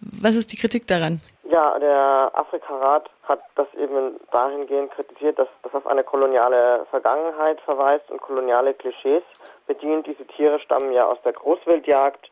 Was 0.00 0.36
ist 0.36 0.52
die 0.52 0.56
Kritik 0.56 0.86
daran? 0.86 1.20
Ja, 1.50 1.78
der 1.78 2.30
Afrikarat 2.34 3.08
hat 3.22 3.40
das 3.54 3.66
eben 3.72 4.20
dahingehend 4.30 4.90
kritisiert, 4.90 5.38
dass 5.38 5.48
das 5.62 5.74
auf 5.74 5.86
eine 5.86 6.04
koloniale 6.04 6.86
Vergangenheit 6.90 7.58
verweist 7.62 8.10
und 8.10 8.20
koloniale 8.20 8.74
Klischees 8.74 9.22
bedient. 9.66 10.06
Diese 10.06 10.26
Tiere 10.26 10.60
stammen 10.60 10.92
ja 10.92 11.06
aus 11.06 11.18
der 11.24 11.32
Großwildjagd 11.32 12.30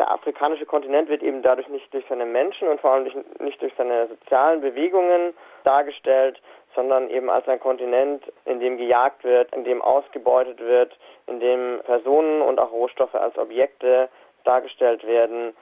der 0.00 0.10
afrikanische 0.10 0.64
Kontinent 0.64 1.10
wird 1.10 1.22
eben 1.22 1.42
dadurch 1.42 1.68
nicht 1.68 1.92
durch 1.92 2.06
seine 2.08 2.24
Menschen 2.24 2.68
und 2.68 2.80
vor 2.80 2.92
allem 2.92 3.06
nicht 3.38 3.60
durch 3.60 3.74
seine 3.76 4.08
sozialen 4.08 4.62
Bewegungen 4.62 5.34
dargestellt, 5.64 6.40
sondern 6.74 7.10
eben 7.10 7.28
als 7.28 7.46
ein 7.48 7.60
Kontinent, 7.60 8.24
in 8.46 8.60
dem 8.60 8.78
gejagt 8.78 9.22
wird, 9.24 9.54
in 9.54 9.64
dem 9.64 9.82
ausgebeutet 9.82 10.58
wird, 10.58 10.96
in 11.26 11.38
dem 11.38 11.80
Personen 11.84 12.40
und 12.40 12.58
auch 12.58 12.72
Rohstoffe 12.72 13.14
als 13.14 13.36
Objekte 13.36 14.08
dargestellt 14.44 15.06
werden, 15.06 15.54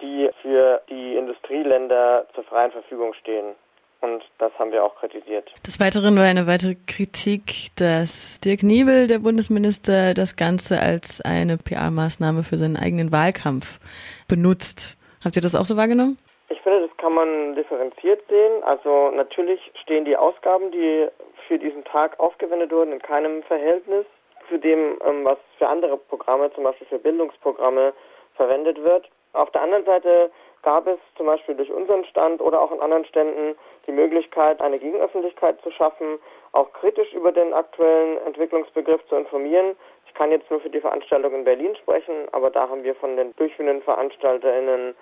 die 0.00 0.30
für 0.40 0.80
die 0.88 1.16
Industrieländer 1.16 2.24
zur 2.34 2.44
freien 2.44 2.72
Verfügung 2.72 3.12
stehen. 3.12 3.54
Und 4.04 4.22
das 4.36 4.52
haben 4.58 4.70
wir 4.70 4.84
auch 4.84 4.94
kritisiert. 4.96 5.50
Des 5.66 5.80
Weiteren 5.80 6.16
war 6.16 6.24
eine 6.24 6.46
weitere 6.46 6.74
Kritik, 6.86 7.68
dass 7.76 8.38
Dirk 8.40 8.62
Niebel, 8.62 9.06
der 9.06 9.20
Bundesminister, 9.20 10.12
das 10.12 10.36
Ganze 10.36 10.78
als 10.78 11.22
eine 11.22 11.56
PR-Maßnahme 11.56 12.42
für 12.42 12.58
seinen 12.58 12.76
eigenen 12.76 13.12
Wahlkampf 13.12 13.80
benutzt. 14.28 14.98
Habt 15.24 15.36
ihr 15.36 15.42
das 15.42 15.54
auch 15.54 15.64
so 15.64 15.78
wahrgenommen? 15.78 16.18
Ich 16.50 16.60
finde, 16.60 16.86
das 16.86 16.94
kann 16.98 17.14
man 17.14 17.54
differenziert 17.54 18.20
sehen. 18.28 18.62
Also 18.64 19.10
natürlich 19.10 19.58
stehen 19.82 20.04
die 20.04 20.18
Ausgaben, 20.18 20.70
die 20.70 21.08
für 21.48 21.58
diesen 21.58 21.84
Tag 21.84 22.20
aufgewendet 22.20 22.72
wurden, 22.72 22.92
in 22.92 23.00
keinem 23.00 23.42
Verhältnis 23.44 24.04
zu 24.50 24.58
dem, 24.58 24.98
ähm, 25.08 25.24
was 25.24 25.38
für 25.56 25.66
andere 25.66 25.96
Programme, 25.96 26.52
zum 26.52 26.64
Beispiel 26.64 26.86
für 26.88 26.98
Bildungsprogramme, 26.98 27.94
verwendet 28.36 28.82
wird. 28.84 29.08
Auf 29.32 29.50
der 29.52 29.62
anderen 29.62 29.86
Seite 29.86 30.30
gab 30.64 30.86
es 30.86 30.98
zum 31.16 31.26
Beispiel 31.26 31.54
durch 31.54 31.70
unseren 31.70 32.04
Stand 32.06 32.40
oder 32.40 32.60
auch 32.60 32.72
in 32.72 32.80
anderen 32.80 33.04
Ständen 33.04 33.54
die 33.86 33.92
Möglichkeit, 33.92 34.60
eine 34.60 34.78
Gegenöffentlichkeit 34.78 35.60
zu 35.60 35.70
schaffen, 35.70 36.18
auch 36.52 36.72
kritisch 36.72 37.12
über 37.12 37.30
den 37.30 37.52
aktuellen 37.52 38.16
Entwicklungsbegriff 38.26 39.06
zu 39.08 39.16
informieren. 39.16 39.76
Ich 40.06 40.14
kann 40.14 40.30
jetzt 40.30 40.50
nur 40.50 40.60
für 40.60 40.70
die 40.70 40.80
Veranstaltung 40.80 41.34
in 41.34 41.44
Berlin 41.44 41.76
sprechen, 41.76 42.28
aber 42.32 42.50
da 42.50 42.68
haben 42.68 42.82
wir 42.82 42.94
von 42.94 43.16
den 43.16 43.36
durchführenden 43.36 43.82
VeranstalterInnen 43.82 44.94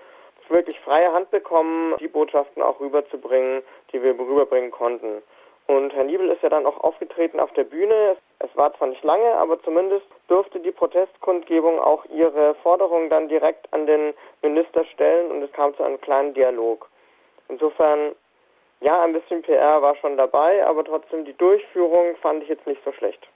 wirklich 0.48 0.79
freie 0.81 1.12
Hand 1.12 1.31
bekommen, 1.31 1.94
die 2.01 2.09
Botschaften 2.09 2.62
auch 2.62 2.81
rüberzubringen, 2.81 3.62
die 3.92 4.03
wir 4.03 4.18
rüberbringen 4.18 4.70
konnten. 4.70 5.22
Und 5.66 5.92
Herr 5.94 6.05
Niebel 6.05 6.29
ist 6.31 6.42
ja 6.42 6.48
dann 6.48 6.66
auch 6.66 6.79
aufgetreten 6.81 7.40
auf 7.40 7.53
der 7.53 7.64
Bühne. 7.64 8.16
Es 8.40 8.51
war 8.57 8.77
zwar 8.77 8.88
nicht 8.88 9.03
lange, 9.05 9.33
aber 9.37 9.62
zumindest 9.62 10.07
durfte 10.29 10.61
die 10.61 10.72
Protestkundgebung 10.72 11.79
auch 11.79 12.05
ihre 12.07 12.55
Forderungen 12.62 13.09
dann 13.11 13.29
direkt 13.29 13.72
an 13.72 13.87
den 13.87 14.12
Minister 14.42 14.85
stellen 14.87 15.31
und 15.31 15.42
es 15.42 15.53
kam 15.53 15.75
zu 15.77 15.83
einem 15.83 16.01
kleinen 16.01 16.35
Dialog. 16.35 16.88
Insofern, 17.48 18.12
ja, 18.81 19.03
ein 19.03 19.12
bisschen 19.12 19.42
PR 19.42 19.81
war 19.83 19.96
schon 19.96 20.16
dabei, 20.16 20.66
aber 20.66 20.85
trotzdem 20.85 21.25
die 21.25 21.37
Durchführung 21.37 22.16
fand 22.16 22.42
ich 22.42 22.48
jetzt 22.48 22.66
nicht 22.66 22.83
so 22.85 22.92
schlecht. 22.92 23.27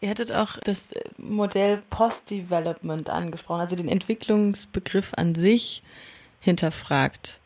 Ihr 0.00 0.10
hättet 0.10 0.32
auch 0.32 0.58
das 0.64 0.92
Modell 1.16 1.82
Post-Development 1.90 3.08
angesprochen, 3.08 3.60
also 3.60 3.76
den 3.76 3.88
Entwicklungsbegriff 3.88 5.12
an 5.16 5.34
sich 5.34 5.82
hinterfragt. 6.40 7.40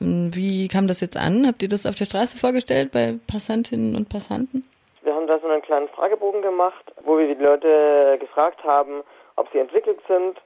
Wie 0.00 0.68
kam 0.68 0.86
das 0.86 1.00
jetzt 1.00 1.16
an? 1.16 1.46
Habt 1.46 1.62
ihr 1.62 1.68
das 1.68 1.86
auf 1.86 1.94
der 1.94 2.04
Straße 2.04 2.38
vorgestellt 2.38 2.92
bei 2.92 3.14
Passantinnen 3.30 3.96
und 3.96 4.08
Passanten? 4.08 4.62
Wir 5.02 5.14
haben 5.14 5.26
da 5.26 5.38
so 5.40 5.48
einen 5.48 5.62
kleinen 5.62 5.88
Fragebogen 5.88 6.42
gemacht, 6.42 6.92
wo 7.04 7.18
wir 7.18 7.34
die 7.34 7.42
Leute 7.42 8.16
gefragt 8.20 8.62
haben, 8.62 9.02
ob 9.36 9.50
sie 9.52 9.58
entwickelt 9.58 9.98
sind. 10.06 10.36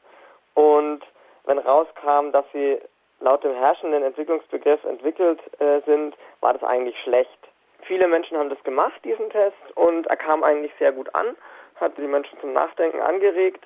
Und 0.54 1.00
wenn 1.44 1.58
rauskam, 1.58 2.32
dass 2.32 2.44
sie 2.52 2.78
laut 3.20 3.44
dem 3.44 3.54
herrschenden 3.54 4.02
Entwicklungsbegriff 4.02 4.82
entwickelt 4.84 5.40
äh, 5.60 5.80
sind, 5.86 6.14
war 6.40 6.52
das 6.52 6.62
eigentlich 6.62 6.96
schlecht. 7.02 7.38
Viele 7.86 8.06
Menschen 8.08 8.36
haben 8.36 8.50
das 8.50 8.62
gemacht, 8.64 9.00
diesen 9.04 9.28
Test, 9.30 9.56
und 9.74 10.06
er 10.06 10.16
kam 10.16 10.42
eigentlich 10.44 10.72
sehr 10.78 10.92
gut 10.92 11.14
an, 11.14 11.36
hat 11.76 11.96
die 11.98 12.02
Menschen 12.02 12.38
zum 12.40 12.52
Nachdenken 12.52 13.00
angeregt 13.00 13.64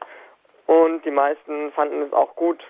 und 0.66 1.04
die 1.04 1.10
meisten 1.10 1.70
fanden 1.72 2.02
es 2.02 2.12
auch 2.12 2.34
gut, 2.34 2.62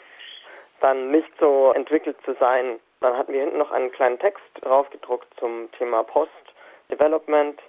dann 0.80 1.10
nicht 1.10 1.30
so 1.38 1.72
entwickelt 1.74 2.16
zu 2.24 2.34
sein. 2.40 2.78
Dann 3.00 3.16
hatten 3.16 3.32
wir 3.32 3.40
hinten 3.40 3.58
noch 3.58 3.70
einen 3.70 3.92
kleinen 3.92 4.18
Text 4.18 4.44
draufgedruckt 4.62 5.28
zum 5.38 5.70
Thema 5.72 6.02
Post-Development, 6.02 7.60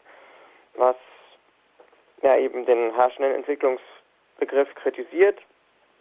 was 0.75 0.95
ja 2.21 2.37
eben 2.37 2.65
den 2.65 2.93
herrschenden 2.95 3.35
Entwicklungsbegriff 3.35 4.73
kritisiert. 4.75 5.39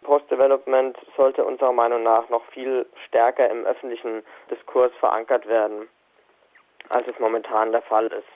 Post-Development 0.03 0.97
sollte 1.15 1.43
unserer 1.43 1.73
Meinung 1.73 2.03
nach 2.03 2.29
noch 2.29 2.45
viel 2.51 2.85
stärker 3.07 3.49
im 3.49 3.65
öffentlichen 3.65 4.23
Diskurs 4.49 4.91
verankert 4.99 5.47
werden, 5.47 5.87
als 6.89 7.05
es 7.07 7.19
momentan 7.19 7.71
der 7.71 7.81
Fall 7.81 8.07
ist. 8.07 8.27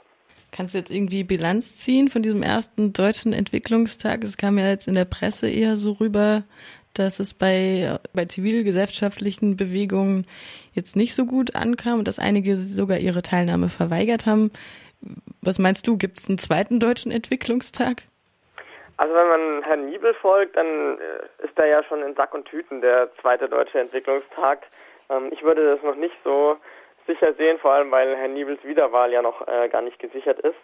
Kannst 0.52 0.74
du 0.74 0.80
jetzt 0.80 0.92
irgendwie 0.92 1.24
Bilanz 1.24 1.78
ziehen 1.78 2.10
von 2.10 2.22
diesem 2.22 2.44
ersten 2.44 2.92
deutschen 2.94 3.32
Entwicklungstag? 3.32 4.24
Es 4.24 4.38
kam 4.38 4.58
ja 4.58 4.70
jetzt 4.70 4.88
in 4.88 4.96
der 4.96 5.06
Presse 5.06 5.50
eher 5.50 5.78
so 5.78 5.92
rüber, 5.94 6.44
dass 6.94 7.20
es 7.20 7.34
bei, 7.34 8.00
bei 8.14 8.26
zivilgesellschaftlichen 8.26 9.58
Bewegungen 9.58 10.28
jetzt 10.74 10.96
nicht 10.96 11.16
so 11.16 11.26
gut 11.26 11.56
ankam 11.56 12.00
und 12.00 12.08
dass 12.08 12.20
einige 12.20 12.58
sogar 12.58 12.98
ihre 12.98 13.22
Teilnahme 13.22 13.70
verweigert 13.70 14.26
haben. 14.26 14.52
Was 15.42 15.60
meinst 15.60 15.88
du, 15.88 15.98
gibt 15.98 16.20
es 16.20 16.30
einen 16.30 16.38
zweiten 16.38 16.80
deutschen 16.80 17.12
Entwicklungstag? 17.12 18.04
Also 18.98 19.16
wenn 19.16 19.28
man 19.30 19.64
Herrn 19.64 19.90
Niebel 19.90 20.14
folgt, 20.14 20.56
dann 20.56 21.00
äh, 21.00 21.46
ist 21.46 21.58
da 21.58 21.66
ja 21.66 21.84
schon 21.84 22.04
in 22.04 22.14
Sack 22.14 22.36
und 22.36 22.46
Tüten 22.46 22.82
der 22.82 23.10
zweite 23.20 23.50
deutsche 23.50 23.80
Entwicklungstag. 23.80 24.68
Ähm, 25.10 25.30
ich 25.32 25.42
würde 25.42 25.76
das 25.76 25.84
noch 25.84 25.96
nicht 25.96 26.14
so 26.24 26.58
sicher 27.08 27.34
sehen, 27.34 27.58
vor 27.58 27.72
allem 27.72 27.90
weil 27.90 28.16
Herrn 28.16 28.36
Niebels 28.36 28.64
Wiederwahl 28.64 29.12
ja 29.12 29.24
noch 29.24 29.48
äh, 29.48 29.70
gar 29.70 29.82
nicht 29.82 29.98
gesichert 29.98 30.40
ist. 30.42 30.58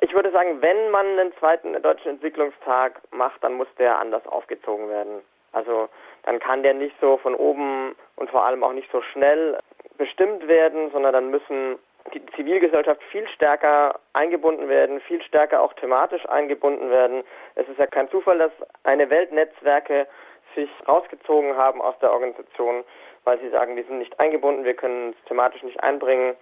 Ich 0.00 0.12
würde 0.12 0.32
sagen, 0.32 0.60
wenn 0.60 0.90
man 0.90 1.06
einen 1.06 1.32
zweiten 1.38 1.80
deutschen 1.80 2.10
Entwicklungstag 2.10 3.00
macht, 3.12 3.44
dann 3.44 3.54
muss 3.54 3.68
der 3.78 4.00
anders 4.00 4.26
aufgezogen 4.26 4.88
werden. 4.88 5.22
Also 5.52 5.88
dann 6.24 6.38
kann 6.38 6.62
der 6.62 6.74
nicht 6.74 6.94
so 7.00 7.16
von 7.18 7.34
oben 7.34 7.94
und 8.16 8.30
vor 8.30 8.44
allem 8.44 8.64
auch 8.64 8.72
nicht 8.72 8.90
so 8.90 9.02
schnell 9.02 9.56
bestimmt 9.98 10.46
werden, 10.48 10.90
sondern 10.92 11.12
dann 11.12 11.30
müssen 11.30 11.78
die 12.14 12.24
Zivilgesellschaft 12.34 13.02
viel 13.04 13.28
stärker 13.28 14.00
eingebunden 14.12 14.68
werden, 14.68 15.00
viel 15.00 15.22
stärker 15.22 15.60
auch 15.60 15.72
thematisch 15.74 16.26
eingebunden 16.28 16.90
werden. 16.90 17.22
Es 17.54 17.68
ist 17.68 17.78
ja 17.78 17.86
kein 17.86 18.10
Zufall, 18.10 18.38
dass 18.38 18.52
eine 18.84 19.08
Weltnetzwerke 19.08 20.06
sich 20.54 20.68
rausgezogen 20.86 21.56
haben 21.56 21.80
aus 21.80 21.98
der 22.00 22.12
Organisation, 22.12 22.84
weil 23.24 23.38
sie 23.40 23.48
sagen, 23.50 23.76
wir 23.76 23.84
sind 23.84 23.98
nicht 23.98 24.18
eingebunden, 24.20 24.64
wir 24.64 24.74
können 24.74 25.08
uns 25.08 25.16
thematisch 25.26 25.62
nicht 25.62 25.82
einbringen. 25.82 26.36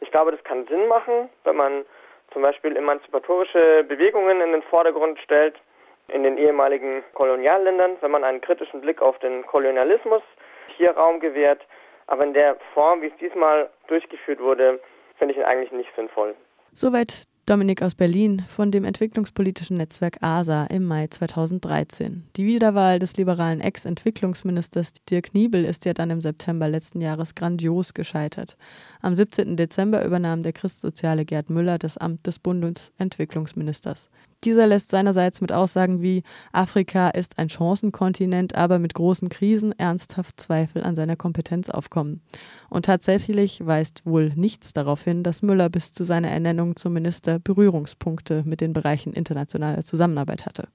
Ich 0.00 0.10
glaube, 0.10 0.30
das 0.30 0.44
kann 0.44 0.66
Sinn 0.66 0.86
machen, 0.88 1.30
wenn 1.44 1.56
man 1.56 1.84
zum 2.32 2.42
Beispiel 2.42 2.76
emanzipatorische 2.76 3.84
Bewegungen 3.84 4.40
in 4.40 4.52
den 4.52 4.62
Vordergrund 4.62 5.18
stellt 5.20 5.56
in 6.08 6.22
den 6.22 6.38
ehemaligen 6.38 7.02
Kolonialländern, 7.14 7.96
wenn 8.00 8.10
man 8.10 8.24
einen 8.24 8.40
kritischen 8.40 8.80
Blick 8.80 9.02
auf 9.02 9.18
den 9.18 9.44
Kolonialismus 9.46 10.22
hier 10.76 10.92
Raum 10.92 11.20
gewährt. 11.20 11.66
Aber 12.06 12.24
in 12.24 12.34
der 12.34 12.56
Form, 12.74 13.02
wie 13.02 13.06
es 13.06 13.16
diesmal 13.20 13.68
durchgeführt 13.88 14.40
wurde, 14.40 14.80
finde 15.18 15.32
ich 15.32 15.38
ihn 15.40 15.44
eigentlich 15.44 15.72
nicht 15.72 15.90
sinnvoll. 15.96 16.34
Soweit 16.72 17.24
Dominik 17.48 17.80
aus 17.80 17.94
Berlin 17.94 18.42
von 18.48 18.72
dem 18.72 18.84
entwicklungspolitischen 18.84 19.76
Netzwerk 19.76 20.16
ASA 20.20 20.66
im 20.66 20.84
Mai 20.84 21.06
2013. 21.06 22.24
Die 22.36 22.44
Wiederwahl 22.44 22.98
des 22.98 23.16
liberalen 23.16 23.60
Ex-Entwicklungsministers 23.60 24.94
Dirk 25.08 25.32
Niebel 25.32 25.64
ist 25.64 25.84
ja 25.84 25.92
dann 25.92 26.10
im 26.10 26.20
September 26.20 26.66
letzten 26.66 27.00
Jahres 27.00 27.36
grandios 27.36 27.94
gescheitert. 27.94 28.56
Am 29.00 29.14
17. 29.14 29.56
Dezember 29.56 30.04
übernahm 30.04 30.42
der 30.42 30.54
christsoziale 30.54 31.24
Gerd 31.24 31.48
Müller 31.48 31.78
das 31.78 31.96
Amt 31.96 32.26
des 32.26 32.40
Bundesentwicklungsministers. 32.40 34.10
Dieser 34.46 34.68
lässt 34.68 34.90
seinerseits 34.90 35.40
mit 35.40 35.50
Aussagen 35.50 36.02
wie 36.02 36.22
Afrika 36.52 37.08
ist 37.10 37.36
ein 37.36 37.50
Chancenkontinent, 37.50 38.54
aber 38.54 38.78
mit 38.78 38.94
großen 38.94 39.28
Krisen 39.28 39.76
ernsthaft 39.76 40.40
Zweifel 40.40 40.84
an 40.84 40.94
seiner 40.94 41.16
Kompetenz 41.16 41.68
aufkommen. 41.68 42.20
Und 42.70 42.84
tatsächlich 42.84 43.66
weist 43.66 44.06
wohl 44.06 44.32
nichts 44.36 44.72
darauf 44.72 45.02
hin, 45.02 45.24
dass 45.24 45.42
Müller 45.42 45.68
bis 45.68 45.90
zu 45.90 46.04
seiner 46.04 46.30
Ernennung 46.30 46.76
zum 46.76 46.92
Minister 46.92 47.40
Berührungspunkte 47.40 48.44
mit 48.46 48.60
den 48.60 48.72
Bereichen 48.72 49.12
internationaler 49.14 49.82
Zusammenarbeit 49.82 50.46
hatte. 50.46 50.68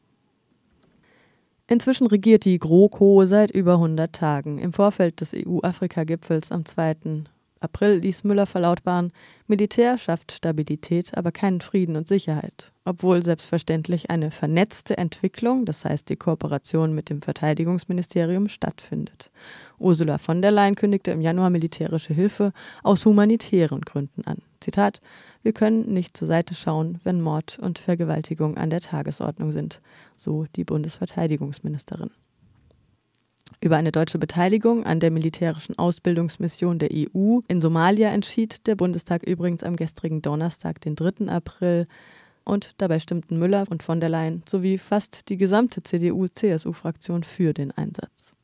Inzwischen 1.67 2.07
regiert 2.07 2.43
die 2.43 2.59
GroKo 2.59 3.25
seit 3.25 3.51
über 3.51 3.75
100 3.75 4.11
Tagen. 4.11 4.59
Im 4.59 4.73
Vorfeld 4.73 5.21
des 5.21 5.33
EU-Afrika-Gipfels 5.33 6.51
am 6.51 6.65
2. 6.65 7.23
April 7.61 7.99
ließ 7.99 8.23
Müller 8.23 8.47
verlautbaren, 8.47 9.13
Militär 9.45 9.99
schafft 9.99 10.31
Stabilität, 10.31 11.15
aber 11.15 11.31
keinen 11.31 11.61
Frieden 11.61 11.95
und 11.95 12.07
Sicherheit. 12.07 12.71
Obwohl 12.85 13.23
selbstverständlich 13.23 14.09
eine 14.09 14.31
vernetzte 14.31 14.97
Entwicklung, 14.97 15.65
das 15.65 15.85
heißt 15.85 16.09
die 16.09 16.15
Kooperation 16.15 16.95
mit 16.95 17.09
dem 17.11 17.21
Verteidigungsministerium, 17.21 18.49
stattfindet. 18.49 19.29
Ursula 19.77 20.17
von 20.17 20.41
der 20.41 20.49
Leyen 20.49 20.73
kündigte 20.73 21.11
im 21.11 21.21
Januar 21.21 21.51
militärische 21.51 22.15
Hilfe 22.15 22.51
aus 22.81 23.05
humanitären 23.05 23.81
Gründen 23.81 24.25
an. 24.25 24.39
Zitat: 24.59 24.99
Wir 25.43 25.53
können 25.53 25.93
nicht 25.93 26.17
zur 26.17 26.27
Seite 26.27 26.55
schauen, 26.55 26.99
wenn 27.03 27.21
Mord 27.21 27.59
und 27.59 27.77
Vergewaltigung 27.77 28.57
an 28.57 28.71
der 28.71 28.81
Tagesordnung 28.81 29.51
sind, 29.51 29.81
so 30.17 30.45
die 30.55 30.63
Bundesverteidigungsministerin. 30.63 32.09
Über 33.59 33.77
eine 33.77 33.91
deutsche 33.91 34.17
Beteiligung 34.17 34.85
an 34.85 34.99
der 34.99 35.11
militärischen 35.11 35.77
Ausbildungsmission 35.77 36.79
der 36.79 36.89
EU 36.91 37.39
in 37.47 37.61
Somalia 37.61 38.09
entschied 38.09 38.65
der 38.65 38.75
Bundestag 38.75 39.23
übrigens 39.23 39.63
am 39.63 39.75
gestrigen 39.75 40.21
Donnerstag, 40.21 40.81
den 40.81 40.95
3. 40.95 41.27
April. 41.27 41.87
Und 42.43 42.73
dabei 42.77 42.99
stimmten 42.99 43.37
Müller 43.37 43.65
und 43.69 43.83
von 43.83 43.99
der 43.99 44.09
Leyen 44.09 44.43
sowie 44.49 44.77
fast 44.77 45.29
die 45.29 45.37
gesamte 45.37 45.83
CDU-CSU-Fraktion 45.83 47.23
für 47.23 47.53
den 47.53 47.71
Einsatz. 47.71 48.35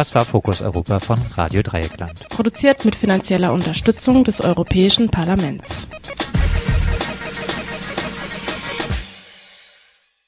Das 0.00 0.14
war 0.14 0.24
Fokus 0.24 0.62
Europa 0.62 0.98
von 0.98 1.18
Radio 1.36 1.60
Dreieckland. 1.60 2.26
Produziert 2.30 2.86
mit 2.86 2.96
finanzieller 2.96 3.52
Unterstützung 3.52 4.24
des 4.24 4.40
Europäischen 4.40 5.10
Parlaments. 5.10 5.86